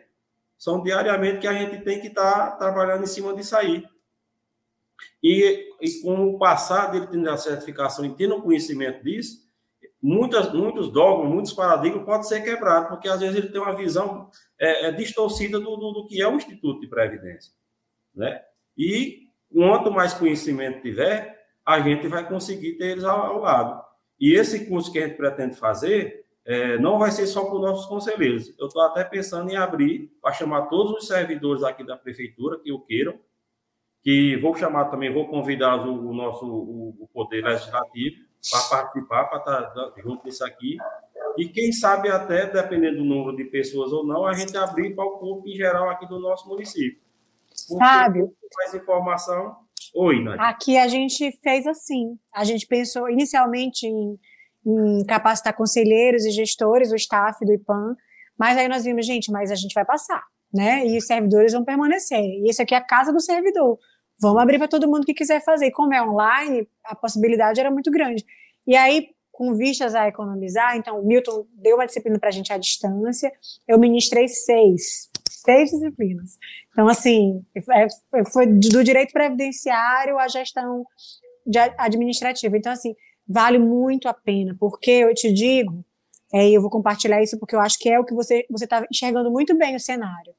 [0.58, 3.84] São diariamente que a gente tem que estar trabalhando em cima disso aí.
[5.22, 9.42] E, e com o passado ele tendo a certificação e tendo conhecimento disso,
[10.02, 14.30] muitas, muitos dogmas, muitos paradigmas podem ser quebrados, porque às vezes ele tem uma visão
[14.60, 17.54] é, é distorcida do, do, do, que é o Instituto de Previdência.
[18.14, 18.42] Né?
[18.78, 23.84] E quanto mais conhecimento tiver, a gente vai conseguir ter eles ao, ao lado.
[24.20, 27.62] E esse curso que a gente pretende fazer é, não vai ser só para os
[27.62, 28.54] nossos conselheiros.
[28.58, 32.72] Eu estou até pensando em abrir para chamar todos os servidores aqui da prefeitura que
[32.72, 33.20] o queiram,
[34.04, 39.26] que vou chamar também, vou convidar o, o nosso o, o, Poder Legislativo para participar,
[39.26, 40.78] para estar tá junto nisso aqui.
[41.38, 45.06] E quem sabe até, dependendo do número de pessoas ou não, a gente abrir para
[45.06, 47.00] o público em geral aqui do nosso município.
[47.78, 48.34] Fábio.
[48.58, 49.56] Mais informação.
[49.94, 50.40] Oi, Nath.
[50.40, 52.18] Aqui a gente fez assim.
[52.34, 54.18] A gente pensou inicialmente em,
[54.66, 57.96] em capacitar conselheiros e gestores, o staff do IPAM,
[58.38, 60.24] mas aí nós vimos, gente, mas a gente vai passar,
[60.54, 60.86] né?
[60.86, 62.20] E os servidores vão permanecer.
[62.20, 63.78] E isso aqui é a casa do servidor.
[64.22, 65.68] Vamos abrir para todo mundo que quiser fazer.
[65.68, 68.24] E como é online, a possibilidade era muito grande.
[68.68, 72.54] E aí, com vistas a economizar, então o Milton deu uma disciplina para a gente
[72.54, 73.32] à distância,
[73.68, 76.38] eu ministrei seis, seis disciplinas.
[76.72, 77.44] Então, assim,
[77.74, 77.88] é,
[78.32, 80.86] foi do direito previdenciário à gestão
[81.78, 82.56] administrativa.
[82.56, 82.94] Então, assim,
[83.28, 85.84] vale muito a pena, porque eu te digo,
[86.32, 89.32] é, eu vou compartilhar isso porque eu acho que é o que você está enxergando
[89.32, 90.34] muito bem o cenário.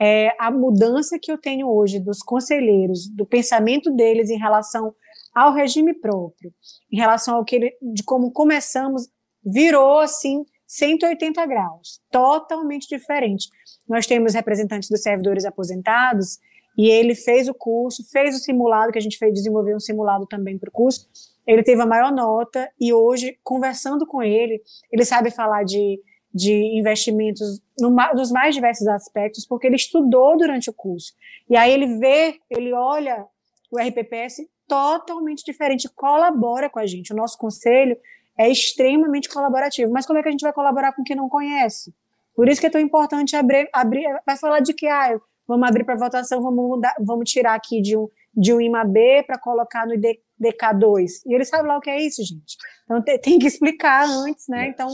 [0.00, 4.94] É, a mudança que eu tenho hoje dos conselheiros, do pensamento deles em relação
[5.34, 6.52] ao regime próprio,
[6.90, 9.08] em relação ao que ele, de como começamos,
[9.44, 13.48] virou assim 180 graus, totalmente diferente.
[13.88, 16.38] Nós temos representantes dos servidores aposentados
[16.76, 20.26] e ele fez o curso, fez o simulado que a gente fez desenvolver um simulado
[20.26, 21.08] também para o curso.
[21.46, 25.98] Ele teve a maior nota e hoje conversando com ele, ele sabe falar de
[26.34, 31.12] de investimentos no, nos mais diversos aspectos, porque ele estudou durante o curso.
[31.48, 33.24] E aí ele vê, ele olha
[33.70, 37.12] o RPPS totalmente diferente, colabora com a gente.
[37.12, 37.96] O nosso conselho
[38.38, 39.90] é extremamente colaborativo.
[39.90, 41.94] Mas como é que a gente vai colaborar com quem não conhece?
[42.34, 45.84] Por isso que é tão importante abrir, abrir vai falar de que ah, vamos abrir
[45.84, 48.08] para votação, vamos mudar, vamos tirar aqui de um
[48.38, 51.22] de um IMAB para colocar no DK2.
[51.26, 52.56] E ele sabe lá o que é isso, gente.
[52.84, 54.68] Então tem, tem que explicar antes, né?
[54.68, 54.88] Então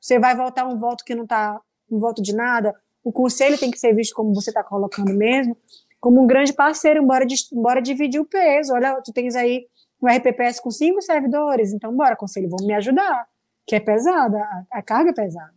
[0.00, 2.74] você vai votar um voto que não está um voto de nada.
[3.02, 5.56] O conselho tem que ser visto como você está colocando mesmo
[6.00, 8.72] como um grande parceiro, embora, embora dividir o peso.
[8.72, 9.66] Olha, tu tens aí
[10.02, 13.26] um RPPS com cinco servidores, então bora, conselho, vamos me ajudar,
[13.66, 15.52] que é pesada, a, a carga é pesada.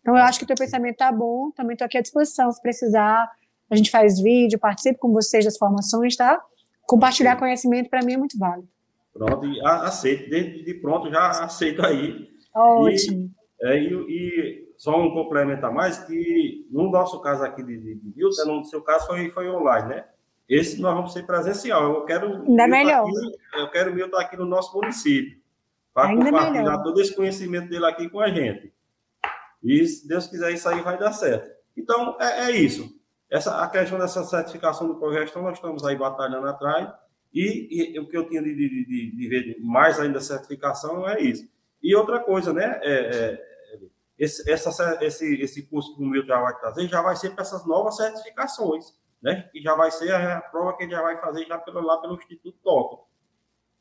[0.00, 2.62] Então eu acho que o teu pensamento tá bom, também estou aqui à disposição, se
[2.62, 3.28] precisar,
[3.68, 6.40] a gente faz vídeo, participe com vocês das formações, tá?
[6.82, 8.68] Compartilhar conhecimento para mim é muito válido.
[9.12, 12.28] Pronto, aceito, de, de pronto já aceito aí.
[12.54, 13.24] Ótimo.
[13.24, 17.76] E, é, e, e só um complemento a mais, que no nosso caso aqui de,
[17.76, 20.04] de, de Milton, no seu caso foi, foi online, né?
[20.48, 21.94] Esse nós vamos ser presencial.
[21.94, 23.06] Eu quero Ainda melhor.
[23.06, 25.38] Aqui, eu quero o Milton aqui no nosso município,
[25.92, 26.82] para compartilhar melhor.
[26.82, 28.72] todo esse conhecimento dele aqui com a gente.
[29.62, 31.50] E se Deus quiser, isso aí vai dar certo.
[31.76, 32.88] Então, é, é isso.
[33.30, 36.88] Essa, a questão dessa certificação do projeto, nós estamos aí batalhando atrás.
[37.34, 41.20] E, e o que eu tinha de, de, de, de, ver mais ainda certificação é
[41.20, 41.46] isso.
[41.82, 42.80] E outra coisa, né?
[42.82, 43.47] É, é,
[44.18, 47.42] esse, essa, esse, esse curso que o meu já vai trazer já vai ser para
[47.42, 48.92] essas novas certificações,
[49.22, 49.48] né?
[49.52, 52.16] Que já vai ser a, prova que ele já vai fazer já pelo, lá pelo
[52.16, 53.08] Instituto Toco.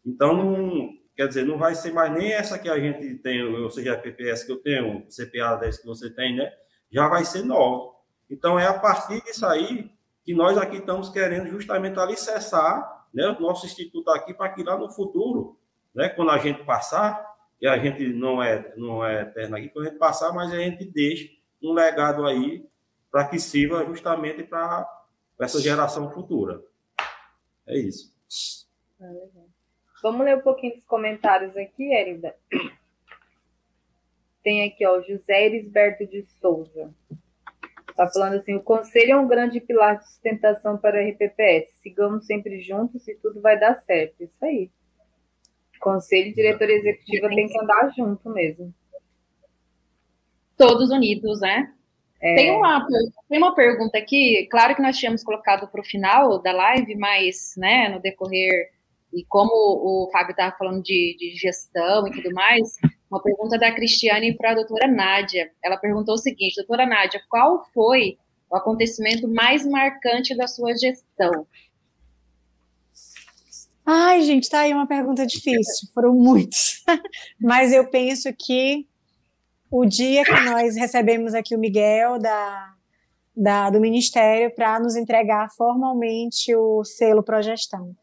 [0.05, 3.93] Então, quer dizer, não vai ser mais nem essa que a gente tem, ou seja,
[3.93, 6.51] a PPS que eu tenho, CPA 10 que você tem, né?
[6.91, 7.95] Já vai ser nova.
[8.29, 9.91] Então, é a partir disso aí
[10.23, 14.77] que nós aqui estamos querendo justamente alicerçar né, o nosso instituto aqui para que lá
[14.77, 15.57] no futuro,
[15.95, 17.25] né, quando a gente passar,
[17.61, 20.59] e a gente não é, não é eterno aqui, quando a gente passar, mas a
[20.59, 21.29] gente deixa
[21.61, 22.65] um legado aí
[23.11, 24.87] para que sirva justamente para
[25.39, 26.61] essa geração futura.
[27.65, 28.15] É isso.
[30.01, 32.35] Vamos ler um pouquinho dos comentários aqui, Erida.
[34.43, 36.93] Tem aqui, ó, José Erisberto de Souza.
[37.89, 41.71] Está falando assim: o conselho é um grande pilar de sustentação para a RPPS.
[41.81, 44.23] Sigamos sempre juntos e tudo vai dar certo.
[44.23, 44.69] Isso aí.
[45.79, 48.73] Conselho e diretoria executiva tem que andar junto mesmo.
[50.57, 51.71] Todos unidos, né?
[52.21, 52.35] É...
[52.35, 52.85] Tem, uma,
[53.29, 57.53] tem uma pergunta aqui, claro que nós tínhamos colocado para o final da live, mas
[57.57, 58.71] né, no decorrer,
[59.13, 62.75] e como o Fábio estava falando de, de, gestão e tudo mais,
[63.09, 65.49] uma pergunta da Cristiane para a doutora Nádia.
[65.63, 68.17] Ela perguntou o seguinte, doutora Nádia, qual foi
[68.49, 71.47] o acontecimento mais marcante da sua gestão?
[73.89, 75.87] Ai, gente, tá aí uma pergunta difícil.
[75.93, 76.83] Foram muitos.
[77.39, 78.85] Mas eu penso que
[79.71, 82.73] o dia que nós recebemos aqui o Miguel da,
[83.33, 87.95] da do Ministério para nos entregar formalmente o selo Progestão.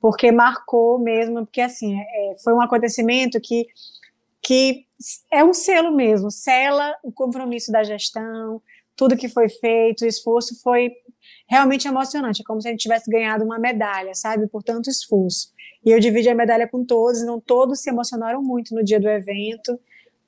[0.00, 3.66] Porque marcou mesmo, porque assim, é, foi um acontecimento que,
[4.40, 4.86] que
[5.32, 8.62] é um selo mesmo, sela o compromisso da gestão,
[8.94, 10.92] tudo que foi feito, o esforço foi
[11.46, 12.42] realmente emocionante.
[12.42, 15.52] É como se a gente tivesse ganhado uma medalha, sabe, por tanto esforço.
[15.84, 19.08] E eu dividi a medalha com todos, não todos se emocionaram muito no dia do
[19.08, 19.78] evento,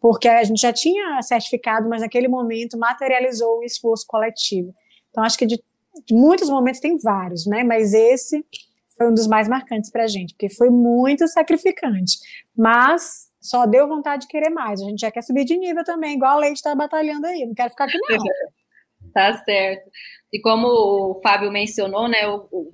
[0.00, 4.74] porque a gente já tinha certificado, mas naquele momento materializou o esforço coletivo.
[5.10, 5.62] Então, acho que de,
[6.04, 7.64] de muitos momentos tem vários, né?
[7.64, 8.44] Mas esse
[8.96, 12.18] foi um dos mais marcantes para a gente, porque foi muito sacrificante.
[12.54, 14.80] Mas só deu vontade de querer mais.
[14.80, 17.46] A gente já quer subir de nível também, igual a Leite está batalhando aí.
[17.46, 18.16] Não quero ficar aqui, não.
[19.16, 19.90] tá certo.
[20.30, 22.20] E como o Fábio mencionou, né,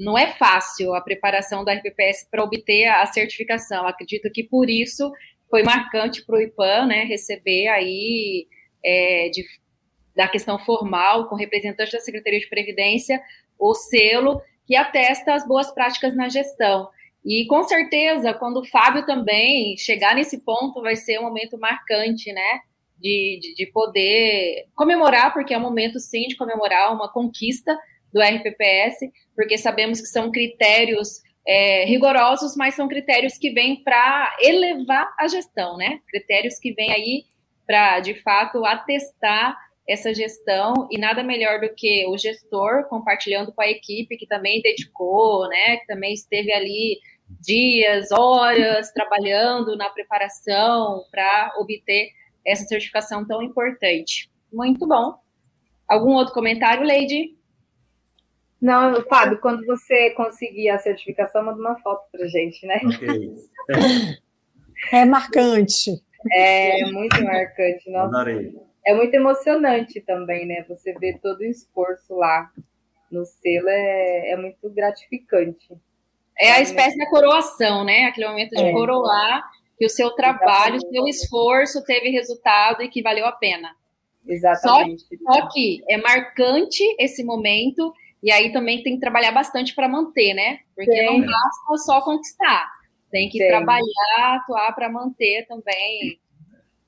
[0.00, 3.86] não é fácil a preparação da RPPS para obter a certificação.
[3.86, 5.12] Acredito que por isso
[5.48, 8.48] foi marcante para o IPAM, né, receber aí
[8.84, 9.44] é, de,
[10.16, 13.22] da questão formal, com representante da Secretaria de Previdência,
[13.56, 16.88] o selo que atesta as boas práticas na gestão.
[17.24, 22.32] E com certeza, quando o Fábio também chegar nesse ponto, vai ser um momento marcante,
[22.32, 22.60] né?
[23.02, 27.76] De, de, de, poder comemorar, porque é um momento sim de comemorar uma conquista
[28.12, 34.36] do RPPS, porque sabemos que são critérios é, rigorosos, mas são critérios que vêm para
[34.40, 35.98] elevar a gestão, né?
[36.08, 37.24] Critérios que vêm aí
[37.66, 39.56] para, de fato, atestar
[39.88, 44.62] essa gestão e nada melhor do que o gestor compartilhando com a equipe que também
[44.62, 45.78] dedicou, né?
[45.78, 47.00] Que também esteve ali
[47.40, 52.10] dias, horas trabalhando na preparação para obter
[52.44, 54.30] essa certificação tão importante.
[54.52, 55.18] Muito bom.
[55.88, 57.36] Algum outro comentário, Leide?
[58.60, 62.80] Não, Fábio, quando você conseguir a certificação, manda uma foto para gente, né?
[62.84, 63.34] Okay.
[64.92, 65.90] é marcante.
[66.32, 67.90] É muito marcante.
[67.90, 68.30] Nossa.
[68.86, 70.64] É muito emocionante também, né?
[70.68, 72.50] Você ver todo o esforço lá
[73.10, 75.68] no selo é, é muito gratificante.
[76.38, 78.04] É a espécie da coroação, né?
[78.04, 78.72] Aquele momento de é.
[78.72, 79.42] coroar
[79.78, 83.74] que o seu trabalho, o seu esforço teve resultado e que valeu a pena.
[84.26, 85.04] Exatamente.
[85.24, 87.92] Só, só que é marcante esse momento
[88.22, 90.60] e aí também tem que trabalhar bastante para manter, né?
[90.76, 91.06] Porque Sim.
[91.06, 92.70] não basta só conquistar.
[93.10, 93.48] Tem que Sim.
[93.48, 96.20] trabalhar, atuar para manter também.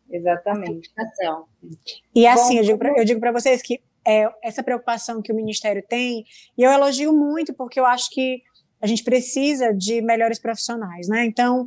[0.08, 0.90] Exatamente.
[2.14, 6.24] E assim, Bom, eu digo para vocês que é, essa preocupação que o Ministério tem,
[6.56, 8.42] e eu elogio muito, porque eu acho que
[8.80, 11.24] a gente precisa de melhores profissionais, né?
[11.24, 11.66] Então,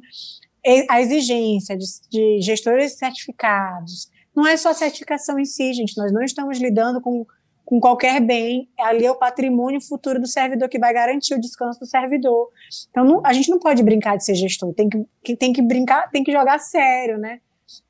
[0.89, 6.11] a exigência de, de gestores certificados, não é só a certificação em si, gente, nós
[6.11, 7.25] não estamos lidando com
[7.67, 11.77] com qualquer bem, ali é o patrimônio futuro do servidor que vai garantir o descanso
[11.77, 12.47] do servidor.
[12.89, 16.09] Então, não, a gente não pode brincar de ser gestor, tem que, tem que brincar,
[16.09, 17.41] tem que jogar sério, né?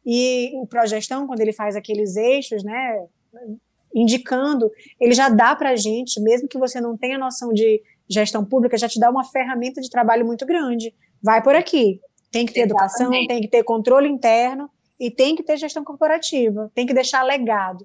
[0.03, 3.05] E o Progestão, quando ele faz aqueles eixos, né,
[3.93, 8.43] indicando, ele já dá para a gente, mesmo que você não tenha noção de gestão
[8.43, 10.91] pública, já te dá uma ferramenta de trabalho muito grande.
[11.22, 12.01] Vai por aqui.
[12.32, 12.93] Tem que ter Exatamente.
[12.93, 14.69] educação, tem que ter controle interno
[14.99, 17.84] e tem que ter gestão corporativa, tem que deixar legado.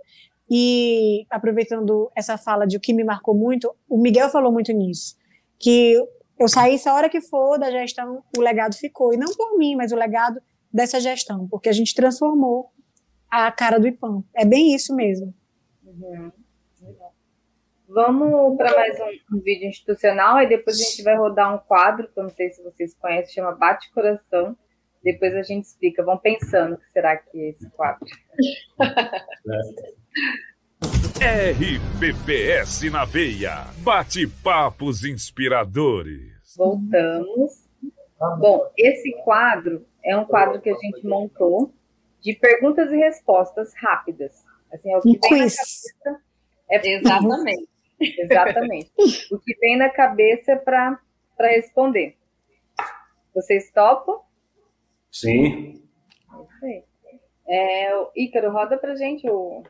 [0.50, 5.16] E aproveitando essa fala de o que me marcou muito, o Miguel falou muito nisso,
[5.58, 5.94] que
[6.38, 9.14] eu saísse a hora que for da gestão, o legado ficou.
[9.14, 12.70] E não por mim, mas o legado dessa gestão, porque a gente transformou
[13.30, 14.24] a cara do IPAM.
[14.34, 15.32] É bem isso mesmo.
[15.84, 16.32] Uhum.
[17.92, 22.08] Vamos para mais um, um, vídeo institucional, e depois a gente vai rodar um quadro,
[22.08, 24.56] que eu não sei se vocês conhecem, chama Bate Coração.
[25.04, 26.02] Depois a gente explica.
[26.02, 28.08] Vão pensando o que será que é esse quadro.
[31.20, 33.66] RPPS na veia.
[33.78, 36.32] Bate-papos inspiradores.
[36.56, 37.68] Voltamos.
[38.38, 41.74] Bom, esse quadro é um quadro que a gente montou
[42.22, 44.44] de perguntas e respostas rápidas.
[44.72, 45.56] Assim, é o que um vem quiz.
[46.04, 46.22] na cabeça.
[46.70, 46.96] É...
[46.96, 47.71] Exatamente.
[48.18, 48.90] Exatamente.
[49.30, 50.98] o que vem na cabeça para
[51.40, 52.16] responder.
[53.34, 54.20] Vocês topam?
[55.10, 55.82] Sim.
[57.48, 59.62] É, o Ícaro, roda pra gente o,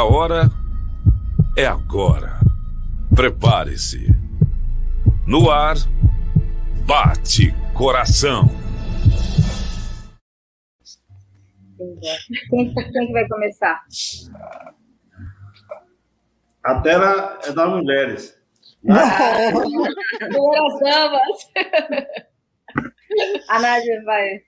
[0.00, 0.48] a hora
[1.58, 2.40] é agora.
[3.14, 4.08] Prepare-se.
[5.26, 5.76] No ar,
[6.86, 8.44] bate coração.
[12.50, 13.82] Quem, quem que vai começar?
[16.62, 18.38] A tela é das mulheres.
[20.30, 21.50] Duas damas.
[23.48, 24.42] A Nádia vai.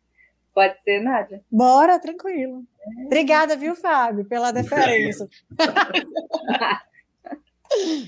[0.53, 1.43] Pode ser, Nádia?
[1.51, 2.65] Bora, tranquilo.
[3.07, 5.27] Obrigada, viu, Fábio, pela deferência.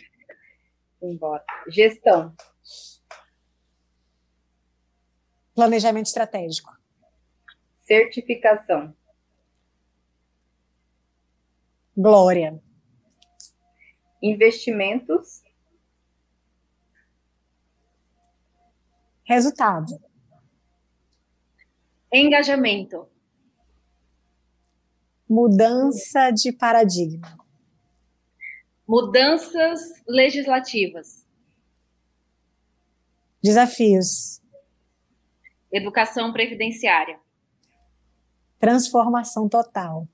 [1.00, 1.42] Embora.
[1.68, 2.34] Gestão.
[5.54, 6.76] Planejamento estratégico.
[7.78, 8.94] Certificação.
[11.96, 12.60] Glória.
[14.20, 15.42] Investimentos.
[19.24, 20.00] Resultado.
[22.12, 23.08] Engajamento.
[25.28, 27.38] Mudança de paradigma.
[28.86, 31.26] Mudanças legislativas.
[33.42, 34.43] Desafios.
[35.74, 37.18] Educação previdenciária.
[38.60, 40.06] Transformação total.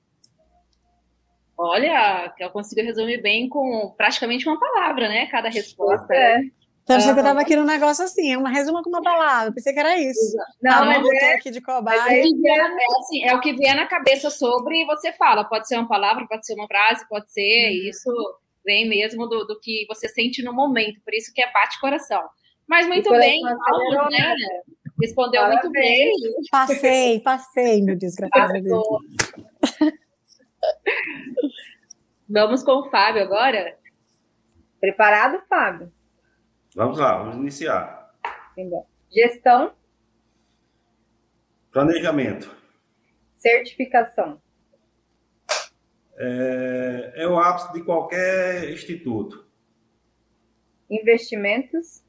[1.56, 5.26] Olha, eu consigo resumir bem com praticamente uma palavra, né?
[5.26, 6.14] Cada resposta.
[6.14, 6.40] É.
[6.82, 7.02] Então, uhum.
[7.02, 9.78] que eu estava aqui no negócio assim, é uma resuma com uma palavra, pensei que
[9.78, 10.34] era isso.
[10.62, 12.00] Não, ah, mas é, aqui de cobaia.
[12.08, 12.62] É, é,
[12.98, 15.44] assim, é o que vier na cabeça sobre e você fala.
[15.44, 17.90] Pode ser uma palavra, pode ser uma frase, pode ser uhum.
[17.90, 18.38] isso.
[18.64, 22.22] vem mesmo do, do que você sente no momento, por isso que é bate-coração.
[22.66, 24.34] Mas muito bem, Paulo, né?
[25.00, 25.62] Respondeu Parabéns.
[25.62, 26.12] muito bem.
[26.50, 28.84] Passei, passei, meu Deus, graças a Deus.
[32.28, 33.76] Vamos com o Fábio agora?
[34.80, 35.92] Preparado, Fábio?
[36.74, 38.14] Vamos lá, vamos iniciar.
[39.10, 39.72] Gestão.
[41.72, 42.54] Planejamento.
[43.36, 44.40] Certificação.
[46.16, 49.46] É, é o ápice de qualquer instituto.
[50.90, 52.04] Investimentos.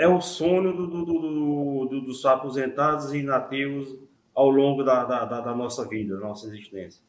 [0.00, 3.98] É o sonho do, do, do, do dos aposentados e inativos
[4.34, 7.04] ao longo da, da, da, nossa vida, da nossa existência.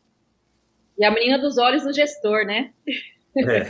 [0.98, 2.74] E a menina dos olhos do gestor, né?
[3.38, 3.64] É.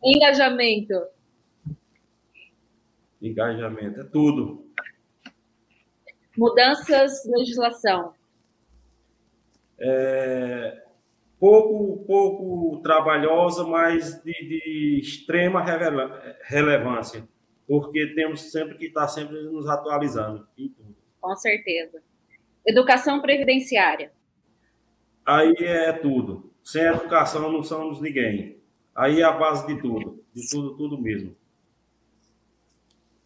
[0.02, 0.94] Engajamento.
[3.20, 4.66] Engajamento, é tudo.
[6.38, 8.14] Mudanças na legislação.
[9.78, 10.82] É,
[11.38, 15.62] pouco, pouco trabalhosa, mas de, de extrema
[16.42, 17.28] relevância,
[17.66, 20.94] porque temos sempre que estar sempre nos atualizando em tudo.
[21.20, 22.02] Com certeza.
[22.66, 24.12] Educação previdenciária.
[25.24, 26.52] Aí é tudo.
[26.62, 28.58] Sem educação não somos ninguém.
[28.94, 31.34] Aí é a base de tudo, de tudo, tudo mesmo.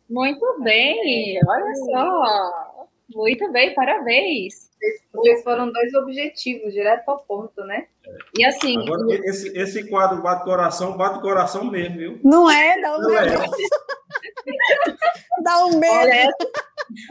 [0.09, 2.89] Muito bem, olha só.
[3.15, 4.69] Muito bem, parabéns.
[5.13, 7.89] Vocês foram dois objetivos, direto ao ponto, né?
[8.39, 8.79] E assim.
[8.81, 12.21] Agora, esse, esse quadro bate coração, bate coração mesmo, viu?
[12.23, 13.43] Não é, um não medo.
[13.43, 13.47] É.
[15.43, 15.95] dá um medo.
[15.95, 16.29] Olha,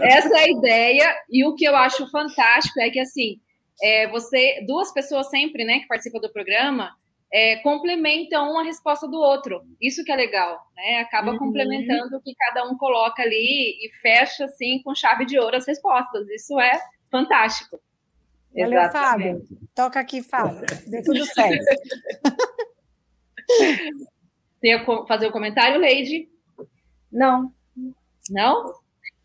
[0.02, 3.40] essa é a ideia, e o que eu acho fantástico é que assim,
[3.82, 6.92] é, você, duas pessoas sempre, né, que participam do programa,
[7.32, 9.62] é, complementam uma resposta do outro.
[9.82, 11.00] Isso que é legal, né?
[11.00, 11.38] Acaba uhum.
[11.38, 15.68] complementando o que cada um coloca ali e fecha assim com chave de ouro as
[15.68, 16.28] respostas.
[16.30, 16.80] Isso é
[17.12, 17.80] fantástico.
[18.56, 19.46] Valeu, Fábio.
[19.76, 20.66] Toca aqui, Fábio.
[20.88, 21.66] Deu tudo certo.
[24.60, 26.28] Tem fazer o um comentário, Leide?
[27.12, 27.52] Não.
[28.30, 28.74] Não?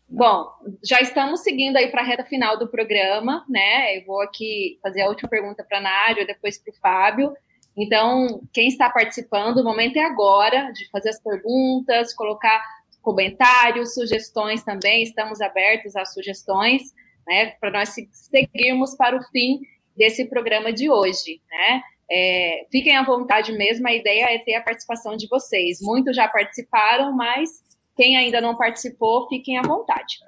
[0.09, 0.47] Bom,
[0.83, 3.97] já estamos seguindo aí para a reta final do programa, né?
[3.97, 7.33] Eu vou aqui fazer a última pergunta para a Nádia, depois para o Fábio.
[7.75, 12.63] Então, quem está participando, o momento é agora de fazer as perguntas, colocar
[13.01, 15.01] comentários, sugestões também.
[15.01, 16.93] Estamos abertos às sugestões,
[17.27, 17.47] né?
[17.59, 19.61] Para nós seguirmos para o fim
[19.97, 21.81] desse programa de hoje, né?
[22.11, 25.79] É, fiquem à vontade mesmo, a ideia é ter a participação de vocês.
[25.81, 27.49] Muitos já participaram, mas
[27.95, 30.19] quem ainda não participou, fiquem à vontade.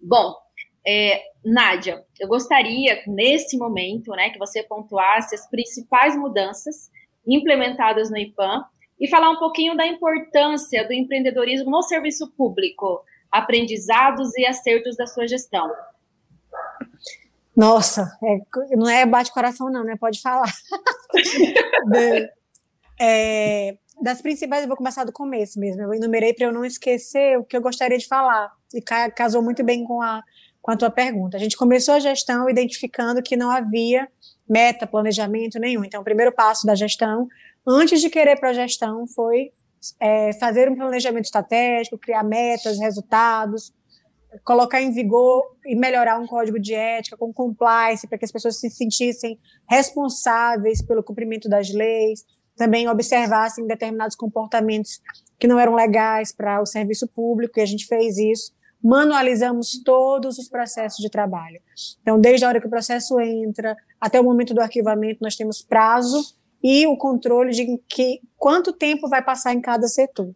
[0.00, 0.34] Bom,
[0.86, 6.90] é, Nádia, eu gostaria, nesse momento, né, que você pontuasse as principais mudanças
[7.26, 8.64] implementadas no IPAM
[9.00, 15.06] e falar um pouquinho da importância do empreendedorismo no serviço público, aprendizados e acertos da
[15.06, 15.70] sua gestão.
[17.56, 19.96] Nossa, é, não é bate-coração, não, né?
[19.96, 20.52] Pode falar.
[21.86, 22.30] de,
[23.00, 25.82] é, das principais, eu vou começar do começo mesmo.
[25.82, 28.50] Eu enumerei para eu não esquecer o que eu gostaria de falar.
[28.74, 28.80] E
[29.12, 30.22] casou muito bem com a,
[30.60, 31.36] com a tua pergunta.
[31.36, 34.08] A gente começou a gestão identificando que não havia
[34.48, 35.84] meta, planejamento nenhum.
[35.84, 37.28] Então, o primeiro passo da gestão,
[37.66, 39.52] antes de querer para a gestão, foi
[40.00, 43.72] é, fazer um planejamento estratégico, criar metas, resultados,
[44.42, 48.58] colocar em vigor e melhorar um código de ética com compliance para que as pessoas
[48.58, 49.38] se sentissem
[49.68, 52.24] responsáveis pelo cumprimento das leis,
[52.56, 55.00] também observassem determinados comportamentos
[55.38, 58.52] que não eram legais para o serviço público, e a gente fez isso.
[58.82, 61.60] Manualizamos todos os processos de trabalho.
[62.02, 65.62] Então, desde a hora que o processo entra até o momento do arquivamento, nós temos
[65.62, 70.34] prazo e o controle de que, quanto tempo vai passar em cada setor.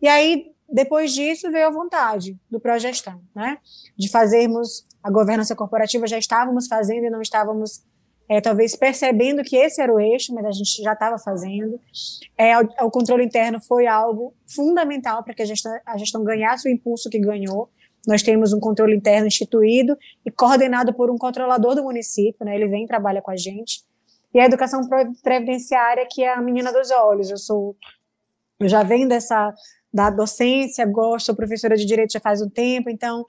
[0.00, 3.58] E aí, depois disso, veio a vontade do Progestão, né?
[3.96, 7.82] De fazermos a governança corporativa, já estávamos fazendo e não estávamos
[8.28, 11.80] é, talvez percebendo que esse era o eixo, mas a gente já estava fazendo.
[12.36, 16.68] É, o, o, controle interno foi algo fundamental para que a gestão, a gestão ganhasse
[16.68, 17.70] o impulso que ganhou.
[18.06, 22.54] Nós temos um controle interno instituído e coordenado por um controlador do município, né?
[22.54, 23.82] ele vem e trabalha com a gente.
[24.34, 24.82] E a educação
[25.22, 27.30] previdenciária, que é a menina dos olhos.
[27.30, 27.76] Eu sou,
[28.60, 29.54] eu já venho dessa
[29.92, 33.24] da docência, gosto, sou professora de direito já faz um tempo, então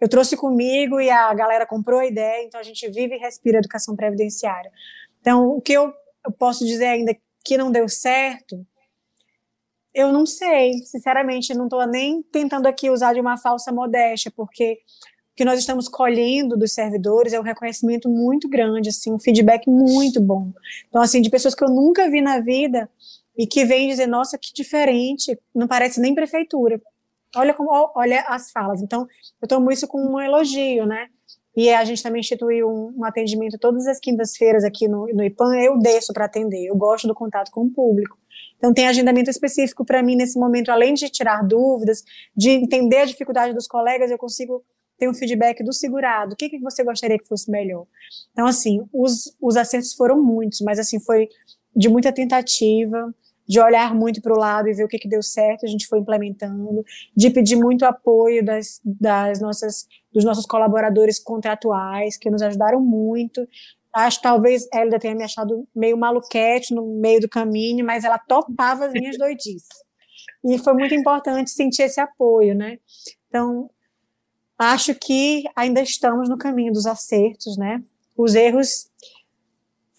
[0.00, 3.58] eu trouxe comigo e a galera comprou a ideia, então a gente vive e respira
[3.58, 4.70] educação previdenciária.
[5.20, 5.92] Então, o que eu,
[6.38, 8.64] posso dizer ainda que não deu certo,
[9.92, 14.78] eu não sei, sinceramente, não estou nem tentando aqui usar de uma falsa modéstia, porque
[15.32, 19.68] o que nós estamos colhendo dos servidores é um reconhecimento muito grande, assim, um feedback
[19.68, 20.52] muito bom.
[20.88, 22.88] Então, assim, de pessoas que eu nunca vi na vida
[23.36, 26.80] e que vêm dizer, nossa, que diferente, não parece nem prefeitura.
[27.36, 28.82] Olha como olha as falas.
[28.82, 29.06] Então,
[29.40, 31.08] eu tomo isso como um elogio, né?
[31.58, 35.56] e a gente também instituiu um, um atendimento todas as quintas-feiras aqui no, no IPAN,
[35.56, 38.16] eu desço para atender, eu gosto do contato com o público.
[38.56, 42.04] Então, tem agendamento específico para mim nesse momento, além de tirar dúvidas,
[42.36, 44.64] de entender a dificuldade dos colegas, eu consigo
[44.96, 46.34] ter um feedback do segurado.
[46.34, 47.86] O que, que você gostaria que fosse melhor?
[48.30, 51.28] Então, assim, os, os acertos foram muitos, mas, assim, foi
[51.74, 53.12] de muita tentativa,
[53.48, 55.86] de olhar muito para o lado e ver o que, que deu certo, a gente
[55.86, 56.84] foi implementando,
[57.16, 63.48] de pedir muito apoio das, das nossas, dos nossos colaboradores contratuais, que nos ajudaram muito.
[63.92, 68.18] Acho que talvez ela tenha me achado meio maluquete no meio do caminho, mas ela
[68.18, 69.66] topava as minhas doidices.
[70.44, 72.78] E foi muito importante sentir esse apoio, né?
[73.28, 73.70] Então,
[74.58, 77.82] acho que ainda estamos no caminho dos acertos, né?
[78.16, 78.87] Os erros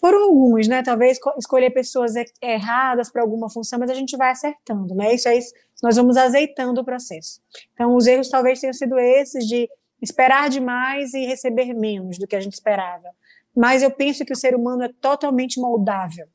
[0.00, 0.82] foram alguns, né?
[0.82, 5.14] Talvez escolher pessoas erradas para alguma função, mas a gente vai acertando, né?
[5.14, 5.38] Isso aí
[5.82, 7.40] nós vamos azeitando o processo.
[7.74, 9.68] Então, os erros talvez tenham sido esses de
[10.00, 13.10] esperar demais e receber menos do que a gente esperava.
[13.54, 16.26] Mas eu penso que o ser humano é totalmente moldável.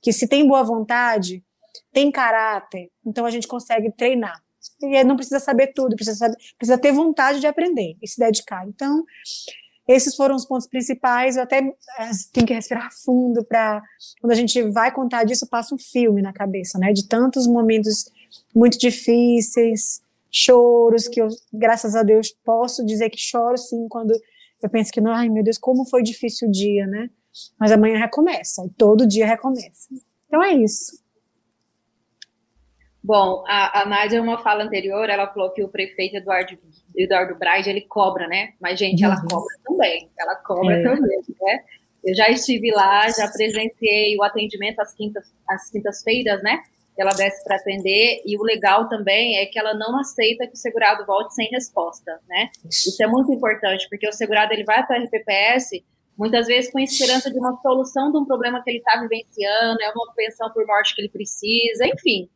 [0.00, 1.42] Que se tem boa vontade,
[1.92, 4.40] tem caráter, então a gente consegue treinar.
[4.80, 8.66] E não precisa saber tudo, precisa, saber, precisa ter vontade de aprender e se dedicar.
[8.68, 9.04] Então,
[9.90, 11.36] esses foram os pontos principais.
[11.36, 13.82] Eu até é, tenho que respirar fundo para
[14.20, 16.92] quando a gente vai contar disso, passa um filme na cabeça, né?
[16.92, 18.04] De tantos momentos
[18.54, 24.12] muito difíceis, choros que eu, graças a Deus, posso dizer que choro sim quando
[24.62, 27.10] eu penso que, ai meu Deus, como foi difícil o dia, né?
[27.58, 29.88] Mas amanhã recomeça, todo dia recomeça.
[30.28, 30.99] Então é isso.
[33.02, 36.58] Bom, a, a Nádia, uma fala anterior, ela falou que o prefeito Eduardo,
[36.94, 38.52] Eduardo Braide, ele cobra, né?
[38.60, 39.28] Mas, gente, ela uhum.
[39.28, 40.82] cobra também, ela cobra é.
[40.82, 41.64] também, né?
[42.04, 46.60] Eu já estive lá, já presenciei o atendimento às quintas, às quintas-feiras, né?
[46.98, 50.56] Ela desce para atender, e o legal também é que ela não aceita que o
[50.56, 52.50] segurado volte sem resposta, né?
[52.68, 55.82] Isso é muito importante, porque o segurado ele vai para o RPPS
[56.18, 59.90] muitas vezes com esperança de uma solução de um problema que ele está vivenciando, é
[59.90, 62.28] uma pensão por morte que ele precisa, enfim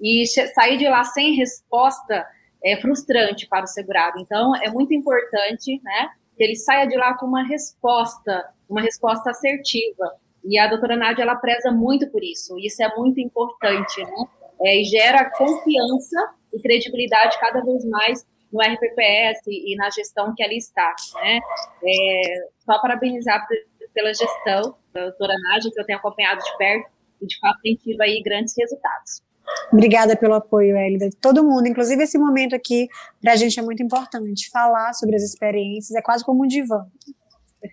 [0.00, 2.26] e sair de lá sem resposta
[2.64, 4.18] é frustrante para o segurado.
[4.18, 9.30] Então, é muito importante, né, que ele saia de lá com uma resposta, uma resposta
[9.30, 10.10] assertiva.
[10.44, 12.58] E a doutora Nádia, ela preza muito por isso.
[12.58, 14.24] Isso é muito importante, né?
[14.62, 20.42] É, e gera confiança e credibilidade cada vez mais no RPPS e na gestão que
[20.42, 21.38] ali está, né?
[21.84, 23.46] É, só parabenizar
[23.92, 26.88] pela gestão da doutora Nádia, que eu tenho acompanhado de perto,
[27.20, 29.22] e de fato tem tido aí grandes resultados.
[29.72, 31.66] Obrigada pelo apoio, Elida, todo mundo.
[31.66, 32.88] Inclusive, esse momento aqui,
[33.20, 34.48] para a gente é muito importante.
[34.50, 36.86] Falar sobre as experiências é quase como um divã.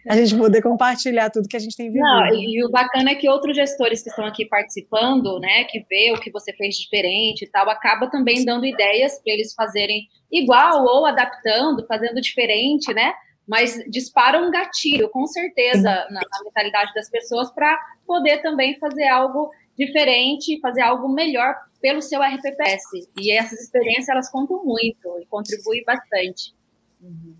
[0.09, 2.03] A gente poder compartilhar tudo que a gente tem vivido.
[2.03, 6.11] Não, e o bacana é que outros gestores que estão aqui participando, né, que vê
[6.11, 10.83] o que você fez diferente e tal, acaba também dando ideias para eles fazerem igual
[10.83, 13.13] ou adaptando, fazendo diferente, né?
[13.47, 19.07] Mas dispara um gatilho, com certeza, na, na mentalidade das pessoas para poder também fazer
[19.07, 23.09] algo diferente, fazer algo melhor pelo seu RPPS.
[23.17, 26.55] E essas experiências, elas contam muito e contribuem bastante.
[27.01, 27.35] Uhum.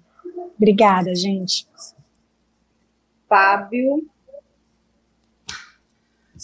[0.55, 1.67] Obrigada, gente.
[3.27, 4.07] Fábio.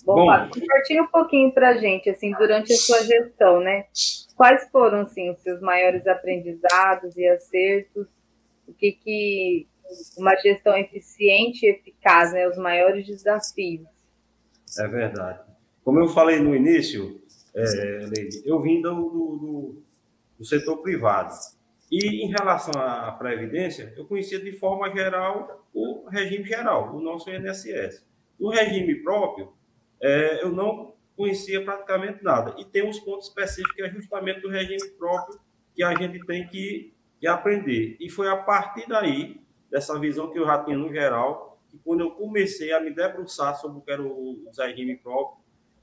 [0.04, 3.86] Bom, Bom Fábio, compartilha um pouquinho para a gente, assim, durante a sua gestão, né?
[4.36, 8.08] Quais foram, assim, os seus maiores aprendizados e acertos?
[8.68, 9.68] O que que
[10.18, 12.48] uma gestão eficiente e eficaz, né?
[12.48, 13.86] Os maiores desafios.
[14.80, 15.51] É verdade.
[15.84, 17.22] Como eu falei no início,
[17.56, 19.84] é, Leide, eu vim do, do,
[20.38, 21.34] do, setor privado.
[21.92, 27.30] E em relação à Previdência, eu conhecia de forma geral o regime geral, o nosso
[27.30, 28.06] INSS.
[28.40, 29.52] O regime próprio,
[30.02, 32.56] é, eu não conhecia praticamente nada.
[32.58, 35.40] E tem uns pontos específicos que é justamente do regime próprio
[35.76, 37.98] que a gente tem que, que aprender.
[38.00, 42.02] E foi a partir daí, dessa visão que eu já tinha no geral, que quando
[42.02, 45.41] eu comecei a me debruçar sobre o que era o, regime próprio,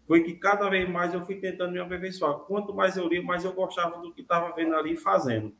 [0.08, 2.38] foi que cada vez mais eu fui tentando me aperfeiçoar.
[2.38, 5.54] Quanto mais eu li, mais eu gostava do que estava vendo ali e fazendo.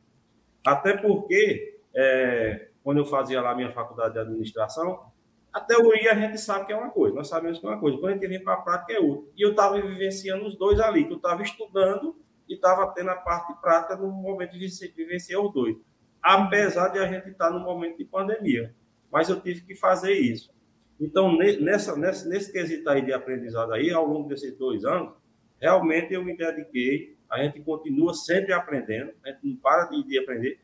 [0.65, 5.11] Até porque, é, quando eu fazia lá minha faculdade de administração,
[5.53, 7.99] a teoria a gente sabe que é uma coisa, nós sabemos que é uma coisa.
[7.99, 9.31] Quando a gente vem para a prática é outra.
[9.37, 12.15] E eu estava vivenciando os dois ali, que eu estava estudando
[12.47, 15.77] e estava tendo a parte prática no momento de vivenciar os dois.
[16.21, 18.75] Apesar de a gente estar no momento de pandemia.
[19.11, 20.51] Mas eu tive que fazer isso.
[20.99, 25.13] Então, nessa, nessa, nesse quesito aí de aprendizado aí, ao longo desses dois anos,
[25.59, 30.19] realmente eu me dediquei, a gente continua sempre aprendendo, a gente não para de, de
[30.19, 30.59] aprender,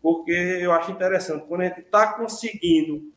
[0.00, 3.12] porque eu acho interessante, quando a gente está conseguindo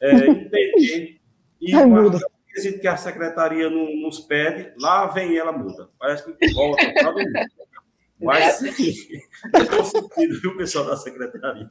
[0.00, 1.20] é, entender
[1.60, 2.10] e uma
[2.58, 5.88] quesito que a secretaria não, nos pede, lá vem ela muda.
[5.98, 7.14] Parece que volta para
[8.20, 11.68] Mas, eu estou sentindo, viu, pessoal da secretaria?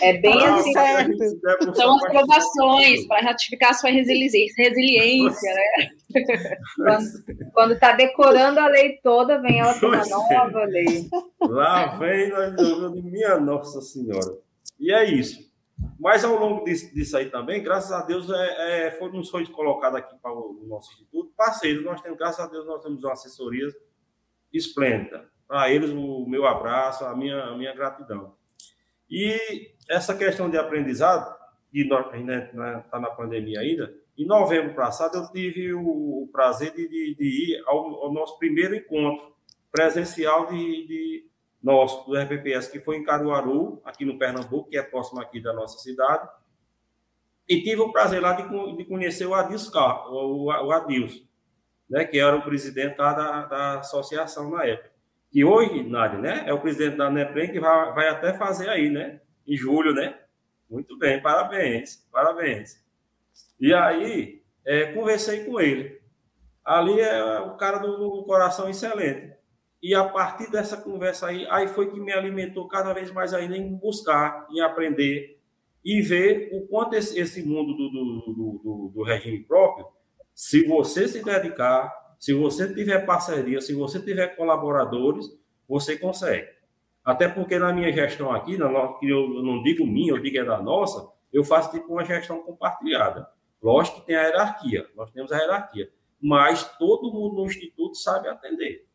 [0.00, 0.72] É bem ah, assim.
[0.72, 1.74] Certo.
[1.74, 5.90] São as provações para ratificar sua resiliência, resiliência né?
[6.76, 10.08] quando, quando tá decorando a lei toda, vem ela com uma é.
[10.08, 11.08] nova lei.
[11.40, 12.32] Lá vem
[13.02, 14.38] minha Nossa Senhora.
[14.78, 15.52] E é isso.
[15.98, 19.46] Mas ao longo disso, disso aí também, graças a Deus, é, é, foi, nos foi
[19.46, 21.32] colocado aqui para o, o nosso instituto.
[21.36, 23.68] Parceiros, nós temos, graças a Deus, nós temos uma assessoria
[24.52, 25.28] esplêndida.
[25.46, 28.34] Para eles, o meu abraço, a minha, a minha gratidão.
[29.10, 31.34] E essa questão de aprendizado,
[31.70, 32.50] que nós ainda
[32.84, 37.62] está na pandemia ainda, em novembro passado eu tive o, prazer de, de, de ir
[37.66, 39.34] ao, ao, nosso primeiro encontro
[39.72, 41.26] presencial de, de
[41.62, 45.52] nosso, do RPPS, que foi em Caruaru, aqui no Pernambuco, que é próximo aqui da
[45.52, 46.28] nossa cidade.
[47.48, 49.70] E tive o prazer lá de, de conhecer o Adilson,
[50.10, 51.24] o, o Adilson,
[51.90, 54.93] né, que era o presidente da, da associação na época.
[55.34, 58.88] E hoje, Nádia, né, é o presidente da NEPREM que vai, vai até fazer aí,
[58.88, 60.16] né, em julho, né?
[60.70, 62.82] Muito bem, parabéns, parabéns.
[63.60, 66.00] E aí, é, conversei com ele.
[66.64, 69.34] Ali é o cara do, do coração excelente.
[69.82, 73.56] E a partir dessa conversa aí, aí foi que me alimentou cada vez mais ainda
[73.56, 75.38] em buscar, em aprender
[75.84, 79.86] e ver o quanto esse, esse mundo do, do, do, do, regime próprio,
[80.34, 81.92] se você se dedicar,
[82.24, 85.26] se você tiver parceria, se você tiver colaboradores,
[85.68, 86.48] você consegue.
[87.04, 90.58] Até porque na minha gestão aqui, que eu não digo minha, eu digo é da
[90.58, 93.28] nossa, eu faço tipo uma gestão compartilhada.
[93.62, 98.26] Lógico que tem a hierarquia, nós temos a hierarquia, mas todo mundo no instituto sabe
[98.26, 98.86] atender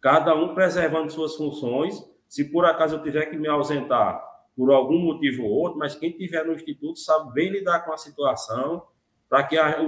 [0.00, 2.04] cada um preservando suas funções.
[2.26, 4.20] Se por acaso eu tiver que me ausentar
[4.56, 7.96] por algum motivo ou outro, mas quem tiver no instituto sabe bem lidar com a
[7.96, 8.82] situação
[9.28, 9.86] para que a, o,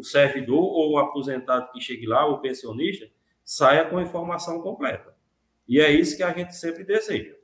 [0.00, 3.08] o, servidor ou o aposentado que chegue lá, o pensionista,
[3.44, 5.14] saia com a informação completa.
[5.68, 7.34] E é isso que a gente sempre deseja.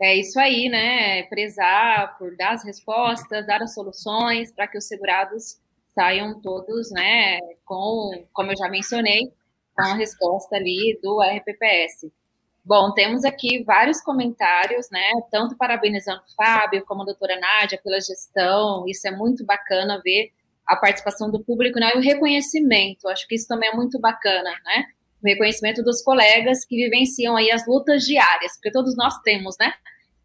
[0.00, 1.22] É isso aí, né?
[1.24, 5.58] Prezar por dar as respostas, dar as soluções para que os segurados
[5.96, 9.32] saiam todos, né, com, como eu já mencionei,
[9.74, 12.12] com a resposta ali do RPPS.
[12.62, 15.08] Bom, temos aqui vários comentários, né?
[15.30, 18.84] Tanto parabenizando o Fábio como a doutora Nádia pela gestão.
[18.88, 20.32] Isso é muito bacana ver
[20.66, 21.92] a participação do público né?
[21.94, 23.08] e o reconhecimento.
[23.08, 24.84] Acho que isso também é muito bacana, né?
[25.22, 29.72] O reconhecimento dos colegas que vivenciam aí as lutas diárias, porque todos nós temos, né?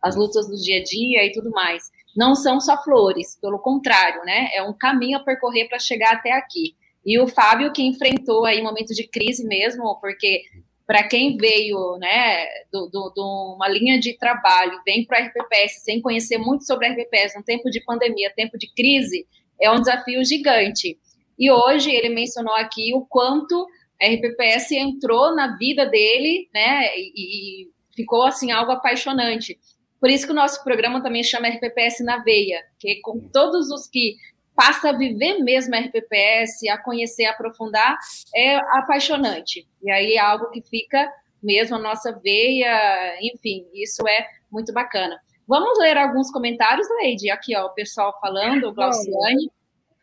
[0.01, 1.83] As lutas do dia a dia e tudo mais.
[2.15, 4.49] Não são só flores, pelo contrário, né?
[4.53, 6.75] É um caminho a percorrer para chegar até aqui.
[7.05, 10.43] E o Fábio que enfrentou aí momentos de crise mesmo, porque
[10.85, 16.37] para quem veio, né, de uma linha de trabalho, vem para a RPPS sem conhecer
[16.37, 19.25] muito sobre a RPPS, um tempo de pandemia, tempo de crise,
[19.61, 20.97] é um desafio gigante.
[21.37, 23.67] E hoje ele mencionou aqui o quanto
[24.01, 29.59] a RPPS entrou na vida dele, né, e, e ficou assim algo apaixonante.
[29.99, 33.87] Por isso que o nosso programa também chama RPPS na veia, que com todos os
[33.87, 34.15] que
[34.55, 37.97] passa a viver mesmo a RPPS, a conhecer, a aprofundar,
[38.35, 39.67] é apaixonante.
[39.83, 45.19] E aí é algo que fica mesmo a nossa veia, enfim, isso é muito bacana.
[45.47, 47.29] Vamos ler alguns comentários, Leide.
[47.29, 49.51] Aqui, ó, o pessoal falando, o Glauciane.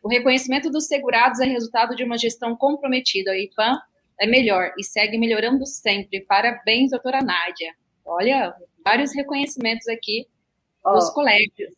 [0.01, 3.31] O reconhecimento dos segurados é resultado de uma gestão comprometida.
[3.31, 3.79] O IPAM
[4.19, 6.21] é melhor e segue melhorando sempre.
[6.21, 7.73] Parabéns, doutora Nádia.
[8.05, 10.27] Olha, vários reconhecimentos aqui
[10.83, 11.73] dos colegas.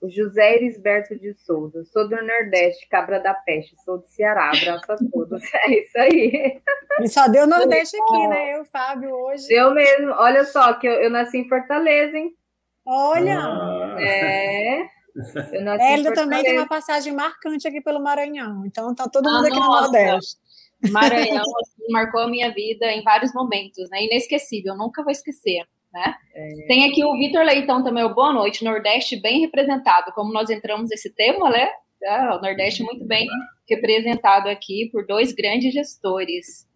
[0.00, 1.84] O José Erisberto de Souza.
[1.84, 3.76] Sou do Nordeste, Cabra da Peste.
[3.84, 4.50] Sou do Ceará.
[4.50, 5.42] Abraço a todos.
[5.52, 6.60] É isso aí.
[7.02, 8.56] E só deu Nordeste aqui, né?
[8.56, 9.46] Eu, Fábio, hoje.
[9.50, 10.12] Eu mesmo.
[10.12, 12.34] Olha só, que eu, eu nasci em Fortaleza, hein?
[12.86, 13.38] Olha!
[13.38, 13.96] Ah.
[14.00, 14.86] É.
[15.80, 18.64] Hélio também tem uma passagem marcante aqui pelo Maranhão.
[18.64, 20.36] Então tá todo mundo ah, aqui no Nordeste.
[20.90, 24.04] Maranhão assim, marcou a minha vida em vários momentos, né?
[24.04, 26.14] Inesquecível, nunca vou esquecer né?
[26.34, 26.66] É...
[26.66, 30.90] Tem aqui o Vitor Leitão também, o Boa Noite, Nordeste bem representado, como nós entramos
[30.90, 31.68] nesse tema, né?
[32.02, 33.26] É, o Nordeste muito bem
[33.68, 36.66] representado aqui por dois grandes gestores.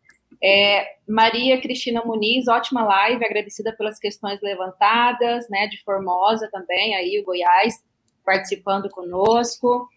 [0.46, 7.18] É, Maria Cristina Muniz, ótima live, agradecida pelas questões levantadas, né, de Formosa também, aí
[7.18, 7.82] o Goiás
[8.22, 9.88] participando conosco.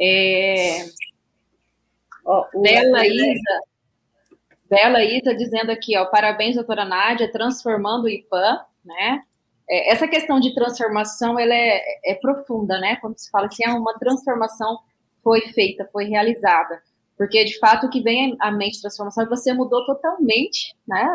[0.00, 0.86] É,
[2.24, 3.60] oh, Bela Isa,
[4.68, 9.22] Bela Isa dizendo aqui, ó, parabéns, doutora Nádia, transformando o IPAM, né?
[9.70, 12.96] É, essa questão de transformação, ela é, é, profunda, né?
[12.96, 14.80] Quando se fala que assim, ah, uma transformação
[15.22, 16.82] foi feita, foi realizada.
[17.22, 21.06] Porque, de fato, o que vem à mente transformação é você mudou totalmente, né?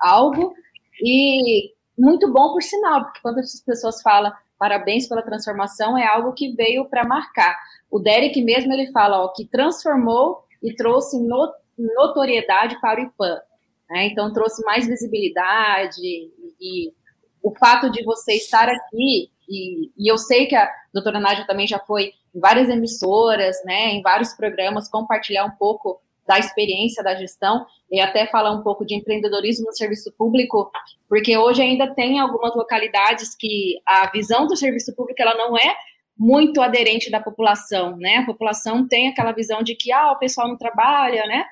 [0.00, 0.52] Algo,
[1.00, 6.32] e muito bom por sinal, porque quando as pessoas falam parabéns pela transformação, é algo
[6.32, 7.56] que veio para marcar.
[7.88, 13.40] O Derek mesmo, ele fala, ó, que transformou e trouxe no, notoriedade para o IPAM.
[13.88, 14.06] Né?
[14.06, 16.92] Então, trouxe mais visibilidade e, e
[17.40, 21.68] o fato de você estar aqui e, e, eu sei que a doutora Nádia também
[21.68, 27.14] já foi em várias emissoras, né, em vários programas, compartilhar um pouco da experiência da
[27.14, 30.70] gestão e até falar um pouco de empreendedorismo no serviço público,
[31.08, 35.74] porque hoje ainda tem algumas localidades que a visão do serviço público ela não é
[36.16, 38.18] muito aderente da população, né?
[38.18, 41.44] A população tem aquela visão de que ah, o pessoal não trabalha, né?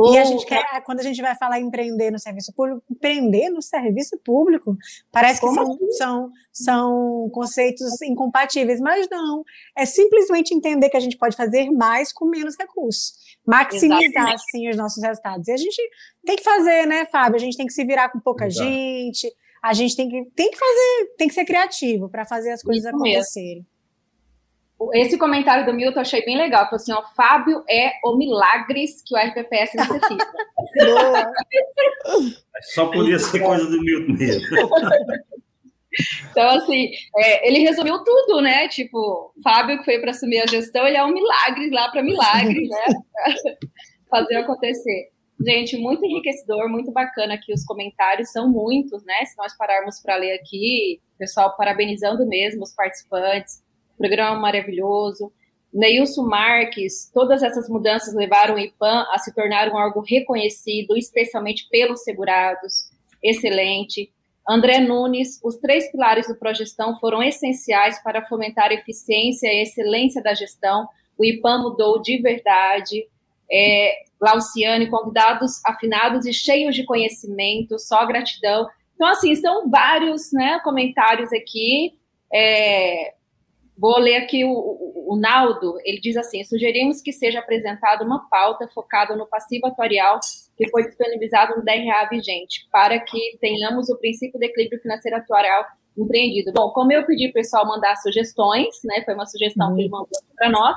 [0.00, 3.50] E a gente quer, quando a gente vai falar em empreender no serviço público, empreender
[3.50, 4.76] no serviço público,
[5.10, 5.90] parece que são, assim?
[5.92, 9.44] são, são conceitos incompatíveis, mas não.
[9.76, 13.14] É simplesmente entender que a gente pode fazer mais com menos recursos.
[13.44, 14.34] Maximizar, Exatamente.
[14.34, 15.48] assim, os nossos resultados.
[15.48, 15.90] E a gente
[16.24, 17.36] tem que fazer, né, Fábio?
[17.36, 18.68] A gente tem que se virar com pouca Exato.
[18.68, 19.32] gente,
[19.62, 22.84] a gente tem que, tem que fazer, tem que ser criativo para fazer as coisas
[22.84, 23.56] Isso acontecerem.
[23.56, 23.77] Mesmo.
[24.94, 26.64] Esse comentário do Milton eu achei bem legal.
[26.64, 30.32] Falou assim: ó, Fábio é o milagres que o RPPS necessita.
[32.62, 34.46] Só podia ser coisa do Milton mesmo.
[36.30, 38.68] Então, assim, é, ele resumiu tudo, né?
[38.68, 42.68] Tipo, Fábio que foi para assumir a gestão, ele é um milagre lá para milagre,
[42.68, 42.84] né?
[44.08, 45.10] Fazer acontecer.
[45.44, 49.24] Gente, muito enriquecedor, muito bacana aqui os comentários, são muitos, né?
[49.24, 53.60] Se nós pararmos para ler aqui, pessoal parabenizando mesmo os participantes
[53.98, 55.32] programa maravilhoso.
[55.72, 61.68] Neilson Marques, todas essas mudanças levaram o IPAM a se tornar um órgão reconhecido, especialmente
[61.70, 62.90] pelos segurados.
[63.22, 64.10] Excelente.
[64.48, 69.62] André Nunes, os três pilares do Progestão foram essenciais para fomentar a eficiência e a
[69.62, 70.88] excelência da gestão.
[71.18, 73.06] O IPAM mudou de verdade.
[73.50, 78.66] É, Lauciane, convidados afinados e cheios de conhecimento, só gratidão.
[78.94, 81.94] Então, assim, são vários né, comentários aqui.
[82.32, 83.14] É,
[83.78, 88.28] Vou ler aqui o, o, o, Naldo, ele diz assim, sugerimos que seja apresentada uma
[88.28, 90.18] pauta focada no passivo atuarial
[90.56, 95.64] que foi disponibilizado no DRA vigente, para que tenhamos o princípio de equilíbrio financeiro atuarial
[95.96, 96.52] empreendido.
[96.52, 99.88] Bom, como eu pedi para o pessoal mandar sugestões, né, foi uma sugestão que ele
[99.88, 100.76] mandou para nós,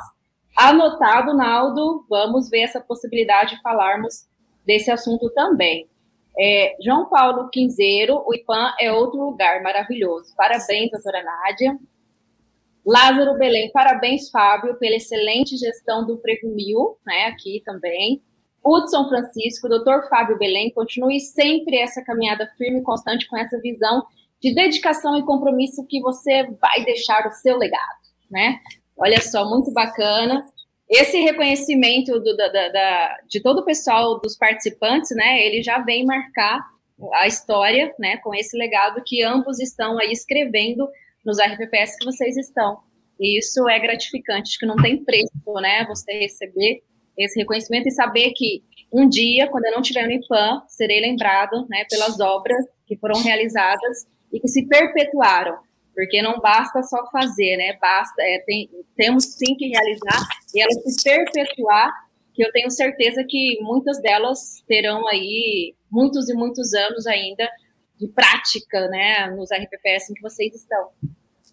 [0.56, 4.28] anotado, Naldo, vamos ver essa possibilidade de falarmos
[4.64, 5.88] desse assunto também.
[6.38, 10.34] É, João Paulo Quinzeiro, o IPAM é outro lugar maravilhoso.
[10.36, 11.78] Parabéns, doutora Nádia.
[12.86, 18.22] Lázaro Belém, parabéns, Fábio, pela excelente gestão do Prego Mil, né, aqui também.
[18.64, 24.04] Hudson Francisco, doutor Fábio Belém, continue sempre essa caminhada firme e constante com essa visão
[24.40, 28.60] de dedicação e compromisso que você vai deixar o seu legado, né?
[28.98, 30.46] Olha só, muito bacana.
[30.90, 36.06] Esse reconhecimento do, da, da, de todo o pessoal, dos participantes, né, ele já vem
[36.06, 36.60] marcar
[37.14, 40.88] a história, né, com esse legado que ambos estão aí escrevendo
[41.26, 42.80] nos RPPS que vocês estão.
[43.20, 45.86] E isso é gratificante, acho que não tem preço, né?
[45.88, 46.82] Você receber
[47.18, 51.66] esse reconhecimento e saber que um dia, quando eu não estiver no IPAM, serei lembrado
[51.70, 55.58] né, pelas obras que foram realizadas e que se perpetuaram.
[55.94, 57.78] Porque não basta só fazer, né?
[57.80, 61.92] Basta, é, tem, temos sim que realizar e elas se perpetuar,
[62.34, 67.48] que eu tenho certeza que muitas delas terão aí muitos e muitos anos ainda
[68.02, 70.90] de prática, né, nos RPPS em que vocês estão.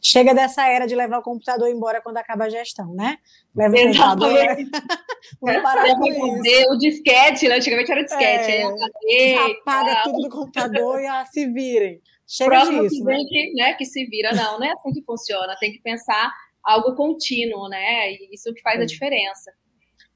[0.00, 3.18] Chega dessa era de levar o computador embora quando acaba a gestão, né?
[3.54, 4.56] Leva o computador.
[5.42, 6.72] Vamos parar com isso.
[6.72, 7.56] O disquete, né?
[7.56, 8.50] Antigamente era o disquete.
[8.52, 12.00] É, aí, apaga tudo do computador e ah, se virem.
[12.26, 13.16] Chega Próximo disso, né?
[13.28, 13.74] Que, né?
[13.74, 14.30] Que se vira.
[14.32, 15.56] Não, não é assim que funciona.
[15.58, 16.32] Tem que pensar
[16.62, 18.12] algo contínuo, né?
[18.12, 19.50] E isso que faz a diferença.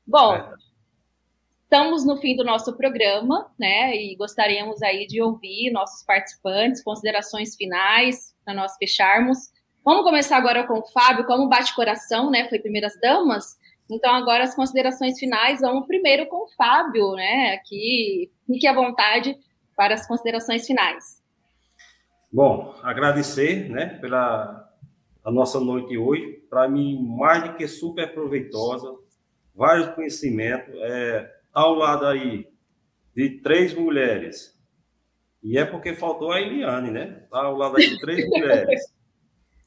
[0.06, 0.48] Bom, é.
[1.72, 3.96] Estamos no fim do nosso programa, né?
[3.96, 9.38] E gostaríamos aí de ouvir nossos participantes, considerações finais para nós fecharmos.
[9.82, 12.46] Vamos começar agora com o Fábio, como bate coração, né?
[12.50, 13.56] Foi primeiras damas.
[13.90, 17.54] Então agora as considerações finais vamos primeiro com o Fábio, né?
[17.54, 19.34] Aqui fique à vontade
[19.74, 21.22] para as considerações finais.
[22.30, 24.70] Bom, agradecer, né, pela
[25.24, 26.32] a nossa noite hoje.
[26.50, 28.94] Para mim, mais do que super proveitosa,
[29.54, 30.68] vários conhecimentos.
[30.82, 32.46] É, ao lado aí
[33.14, 34.59] de três mulheres,
[35.42, 37.22] e é porque faltou a Eliane, né?
[37.24, 38.80] Está ao lado aí de três mulheres.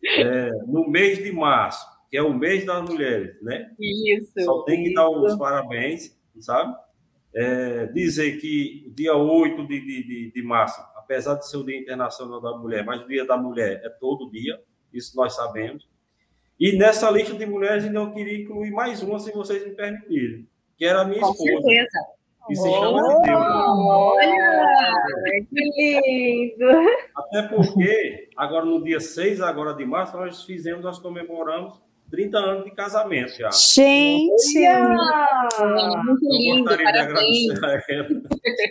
[0.03, 3.71] É, no mês de março, que é o mês das mulheres, né?
[3.79, 4.31] Isso.
[4.41, 6.75] Só tem que dar os parabéns, sabe?
[7.33, 12.39] É, dizer que dia 8 de, de, de, março, apesar de ser o Dia Internacional
[12.39, 14.57] da Mulher, mas o Dia da Mulher é todo dia,
[14.93, 15.85] isso nós sabemos.
[16.57, 20.47] E nessa lista de mulheres, eu queria incluir mais uma, se vocês me permitirem
[20.77, 21.51] que era a minha Com esposa.
[21.51, 21.99] Certeza.
[22.47, 23.27] E se chama Deus.
[23.87, 25.01] Olha,
[25.49, 26.69] que lindo!
[27.15, 31.73] Até porque, agora no dia 6 agora de março, nós fizemos, nós comemoramos
[32.11, 33.49] 30 anos de casamento já.
[33.49, 34.59] Gente!
[36.05, 37.47] Muito lindo, parabéns.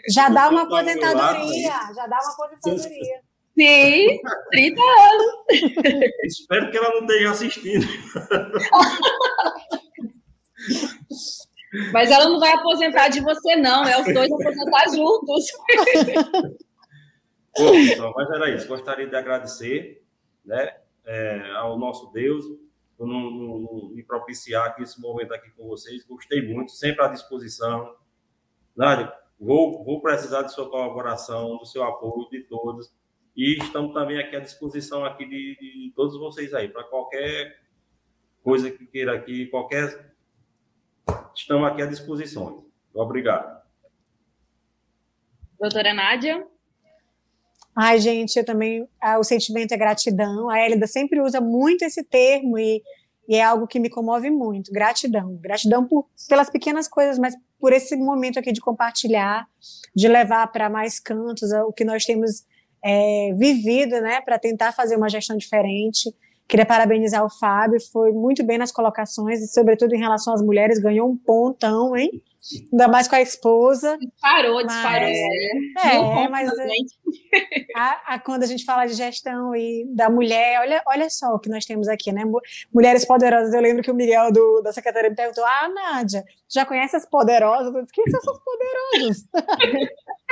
[0.09, 3.21] Já dá uma aposentadoria, já dá uma aposentadoria.
[3.57, 5.27] Sim, 30 anos.
[6.25, 7.87] Espero que ela não esteja assistindo.
[11.93, 13.85] Mas ela não vai aposentar de você, não.
[13.85, 15.47] É os dois aposentar juntos.
[17.57, 18.69] Bom, então, mas era isso.
[18.69, 20.03] Gostaria de agradecer
[20.45, 22.45] né, é, ao nosso Deus
[22.97, 26.05] por não, não, não, me propiciar aqui esse momento aqui com vocês.
[26.05, 27.95] Gostei muito, sempre à disposição.
[28.77, 32.93] Nádia, vou, vou precisar de sua colaboração, do seu apoio, de todos.
[33.37, 37.59] E estamos também aqui à disposição aqui de, de todos vocês aí, para qualquer
[38.43, 40.14] coisa que queira aqui, qualquer.
[41.35, 42.65] Estamos aqui à disposição.
[42.95, 43.63] Obrigado.
[45.59, 46.47] Doutora Nádia?
[47.77, 48.89] Ai, gente, eu também.
[49.01, 50.49] Ah, o sentimento é gratidão.
[50.49, 52.81] A Hélida sempre usa muito esse termo e,
[53.29, 54.71] e, é algo que me comove muito.
[54.71, 55.37] Gratidão.
[55.41, 59.49] Gratidão por, pelas pequenas coisas, mas por esse momento aqui de compartilhar,
[59.95, 62.45] de levar para mais cantos o que nós temos
[62.85, 66.15] é, vivido, né, para tentar fazer uma gestão diferente.
[66.47, 70.79] Queria parabenizar o Fábio, foi muito bem nas colocações, e sobretudo em relação às mulheres,
[70.79, 72.23] ganhou um pontão, hein?
[72.71, 73.97] Ainda mais com a esposa.
[73.99, 75.09] Disparou, disparou.
[75.09, 76.51] É, é mas
[77.75, 81.39] a, a, quando a gente fala de gestão e da mulher, olha, olha só o
[81.39, 82.23] que nós temos aqui, né?
[82.73, 83.55] Mulheres poderosas.
[83.55, 87.09] Eu lembro que o Miguel do, da secretaria me perguntou: Ah, Nádia, já conhece as
[87.09, 87.75] poderosas?
[87.75, 89.25] Eu disse, Quem são essas poderosas?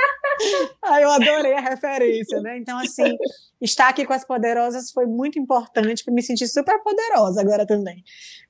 [0.83, 2.57] Aí eu adorei a referência, né?
[2.57, 3.15] Então, assim,
[3.61, 8.03] estar aqui com as poderosas foi muito importante para me sentir super poderosa agora também.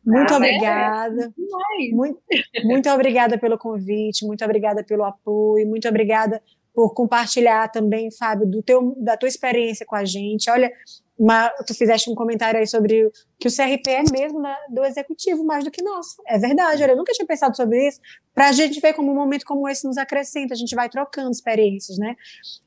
[0.06, 1.26] Muito ah, obrigada.
[1.26, 1.92] É?
[1.92, 2.22] Muito,
[2.64, 6.42] muito obrigada pelo convite, muito obrigada pelo apoio, muito obrigada
[6.74, 10.50] por compartilhar também, Fábio, do teu, da tua experiência com a gente.
[10.50, 10.72] Olha,
[11.18, 13.10] uma, tu fizeste um comentário aí sobre
[13.40, 16.16] que o CRP é mesmo né, do executivo mais do que nosso.
[16.28, 18.00] É verdade, olha, eu nunca tinha pensado sobre isso.
[18.34, 21.32] Para a gente ver como um momento como esse nos acrescenta, a gente vai trocando
[21.32, 22.16] experiências, né?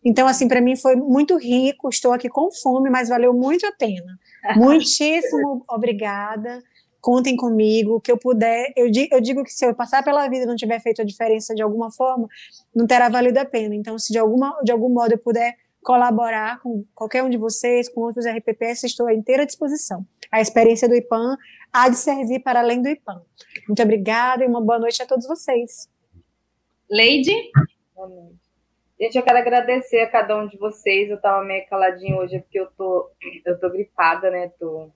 [0.05, 1.89] Então, assim, para mim foi muito rico.
[1.89, 4.19] Estou aqui com fome, mas valeu muito a pena.
[4.57, 6.63] Muitíssimo obrigada
[7.07, 8.73] contem comigo, que eu puder.
[8.77, 11.55] Eu, eu digo que se eu passar pela vida e não tiver feito a diferença
[11.55, 12.27] de alguma forma,
[12.75, 13.77] não terá valido a pena.
[13.77, 15.55] Então, se de, alguma, de algum modo eu puder
[15.87, 20.05] colaborar com qualquer um de vocês, com outros RPPS, estou à inteira disposição.
[20.33, 21.37] A experiência do IPAM
[21.73, 23.23] há de servir para além do IPAM.
[23.69, 25.89] Muito obrigada e uma boa noite a todos vocês.
[26.91, 27.33] Leide?
[27.95, 28.35] Boa noite.
[29.01, 31.09] Gente, eu quero agradecer a cada um de vocês.
[31.09, 33.09] Eu estava meio caladinho hoje porque eu tô,
[33.45, 34.51] eu tô gripada, né?
[34.59, 34.91] Tô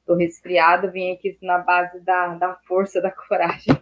[0.00, 3.72] Estou resfriada, vim aqui na base da, da força, da coragem.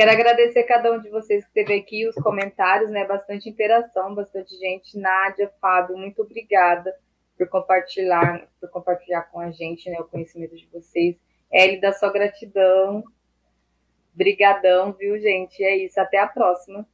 [0.00, 3.06] Quero agradecer a cada um de vocês que esteve aqui, os comentários, né?
[3.06, 4.98] Bastante interação, bastante gente.
[4.98, 6.90] Nádia, Fábio, muito obrigada
[7.36, 11.16] por compartilhar, por compartilhar com a gente, né, o conhecimento de vocês.
[11.52, 13.04] Eli, da sua gratidão.
[14.14, 15.62] Brigadão, viu, gente?
[15.62, 16.88] É isso, até a próxima.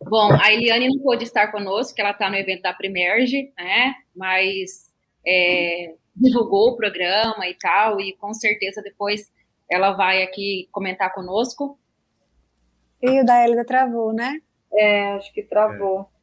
[0.00, 3.96] Bom, a Eliane não pôde estar conosco, ela está no evento da Primerge, né?
[4.16, 4.90] Mas
[5.26, 9.30] é, divulgou o programa e tal, e com certeza depois
[9.70, 11.78] ela vai aqui comentar conosco.
[13.02, 14.40] E o da Elida travou, né?
[14.72, 16.00] É, acho que travou.
[16.00, 16.16] É.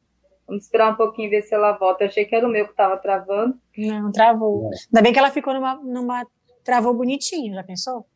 [0.46, 2.04] Vamos esperar um pouquinho ver se ela volta.
[2.04, 3.58] Eu achei que era o meu que estava travando.
[3.76, 4.70] Não, travou.
[4.86, 5.76] Ainda bem que ela ficou numa.
[5.76, 6.26] numa
[6.62, 8.06] travou bonitinho, já pensou?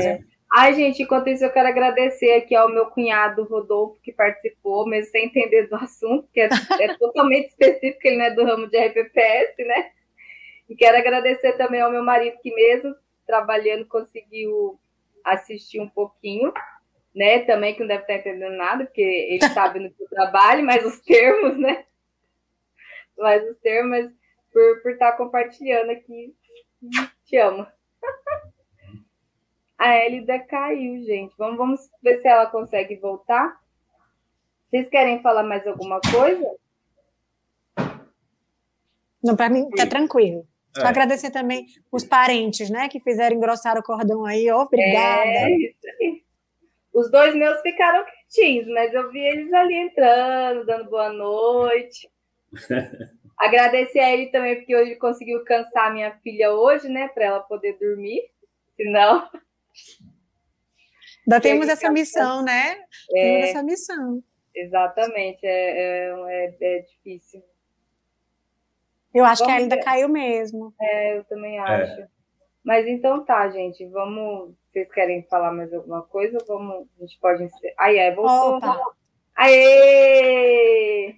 [0.00, 0.18] É.
[0.52, 5.10] Ai, gente, enquanto isso, eu quero agradecer aqui ao meu cunhado Rodolfo, que participou, mesmo
[5.10, 6.48] sem entender do assunto, que é,
[6.80, 9.90] é totalmente específico, ele não é do ramo de RPPS, né?
[10.68, 12.94] E quero agradecer também ao meu marido, que mesmo
[13.26, 14.78] trabalhando conseguiu
[15.24, 16.52] assistir um pouquinho,
[17.14, 17.40] né?
[17.40, 21.00] Também que não deve estar entendendo nada, porque ele sabe no que trabalho, mas os
[21.00, 21.84] termos, né?
[23.16, 24.10] Mas os termos,
[24.52, 26.34] por, por estar compartilhando aqui,
[27.24, 27.66] te amo.
[29.76, 31.34] A Elida caiu, gente.
[31.36, 33.60] Vamos, vamos ver se ela consegue voltar.
[34.70, 36.56] Vocês querem falar mais alguma coisa?
[39.22, 40.46] Não, para mim tá tranquilo.
[40.76, 40.82] É.
[40.82, 44.50] Agradecer também os parentes, né, que fizeram engrossar o cordão aí.
[44.50, 45.24] Obrigada.
[45.24, 46.24] É isso aí.
[46.92, 52.08] Os dois meus ficaram quietinhos, mas eu vi eles ali entrando, dando boa noite.
[53.36, 57.76] Agradecer a ele também, porque hoje conseguiu cansar minha filha hoje, né, para ela poder
[57.78, 58.22] dormir.
[58.76, 59.28] Senão.
[61.26, 62.76] Ainda temos essa missão, né?
[63.14, 64.22] É, temos essa missão.
[64.54, 67.42] Exatamente, é, é, é, é difícil.
[69.14, 70.74] Eu acho vamos que ainda caiu mesmo.
[70.80, 71.60] É, eu também é.
[71.60, 72.00] acho.
[72.00, 72.08] É.
[72.64, 73.86] Mas então tá, gente.
[73.86, 74.54] Vamos.
[74.72, 76.38] Vocês querem falar mais alguma coisa?
[76.48, 76.88] Vamos.
[76.98, 77.48] A gente pode.
[77.78, 78.56] Aí, é, voltou.
[78.56, 78.82] Opa.
[79.36, 81.14] Aê!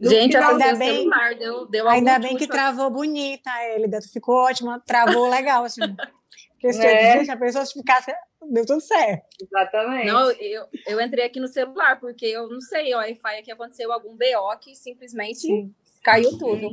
[0.00, 4.00] gente, ainda bem, celular, deu, deu ainda bem que travou bonita, Elida.
[4.00, 5.80] Ficou ótima, travou legal, assim.
[6.52, 7.30] Porque se é.
[7.30, 8.12] a pessoa ficasse,
[8.50, 9.24] deu tudo certo.
[9.40, 10.06] Exatamente.
[10.06, 13.92] Não, eu, eu entrei aqui no celular, porque eu não sei, o Wi-Fi aqui aconteceu
[13.92, 15.72] algum BO que simplesmente Sim
[16.02, 16.70] Caiu tudo.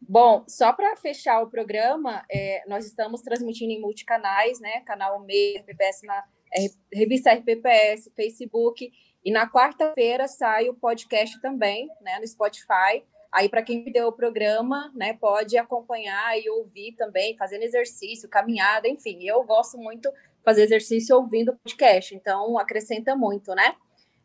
[0.00, 4.80] Bom, só para fechar o programa, é, nós estamos transmitindo em multicanais, né?
[4.80, 6.24] Canal MEI, RPPS na
[6.54, 8.92] é, revista RPPS, Facebook,
[9.24, 13.02] e na quarta-feira sai o podcast também, né, no Spotify.
[13.32, 18.86] Aí, para quem perdeu o programa, né, pode acompanhar e ouvir também, fazendo exercício, caminhada,
[18.86, 19.24] enfim.
[19.24, 23.74] Eu gosto muito de fazer exercício ouvindo o podcast, então acrescenta muito, né?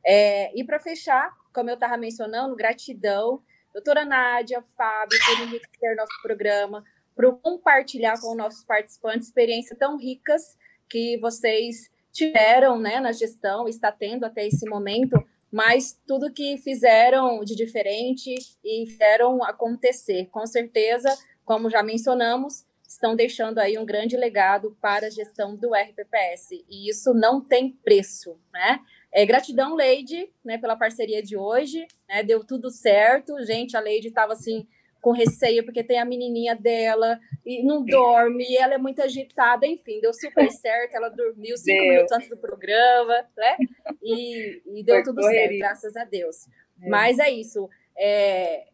[0.06, 3.42] É, e para fechar, como eu estava mencionando, gratidão,
[3.74, 6.84] doutora Nádia, Fábio, por enriquecer nosso programa,
[7.16, 10.58] por compartilhar com nossos participantes experiências tão ricas
[10.90, 17.44] que vocês tiveram né, na gestão, está tendo até esse momento, mas tudo que fizeram
[17.44, 18.34] de diferente
[18.64, 20.28] e fizeram acontecer.
[20.32, 21.10] Com certeza,
[21.46, 26.90] como já mencionamos, estão deixando aí um grande legado para a gestão do RPPS, e
[26.90, 28.80] isso não tem preço, né?
[29.11, 34.10] É, gratidão, Leide, né, pela parceria de hoje, né, deu tudo certo, gente, a Leide
[34.10, 34.68] estava assim,
[35.02, 39.65] com receio, porque tem a menininha dela e não dorme, e ela é muito agitada,
[39.65, 41.91] enfim, deu super certo, ela dormiu cinco deu.
[41.94, 43.57] minutos antes do programa, né?
[44.03, 45.48] E, e deu Foi tudo correria.
[45.48, 46.48] certo, graças a Deus.
[46.81, 46.90] É.
[46.90, 47.69] Mas é isso.
[47.98, 48.68] É,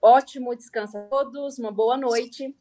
[0.00, 2.54] ótimo descanso a todos, uma boa noite.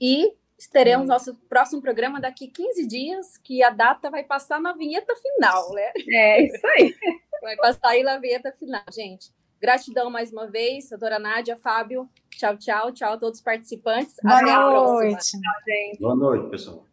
[0.00, 0.34] E
[0.70, 5.72] teremos nosso próximo programa daqui 15 dias, que a data vai passar na vinheta final,
[5.72, 5.92] né?
[6.08, 6.94] É, isso aí.
[7.42, 9.30] Vai passar aí na vinheta final, gente.
[9.60, 12.08] Gratidão mais uma vez, doutora Nádia, Fábio.
[12.30, 14.16] Tchau, tchau, tchau a todos os participantes.
[14.22, 15.38] Boa Até noite.
[16.00, 16.86] Boa noite, pessoal.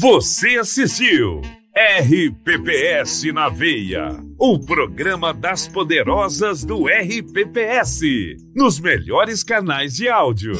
[0.00, 1.40] Você assistiu
[1.84, 8.02] RPPS na Veia, o programa das poderosas do RPPS,
[8.54, 10.52] nos melhores canais de áudio.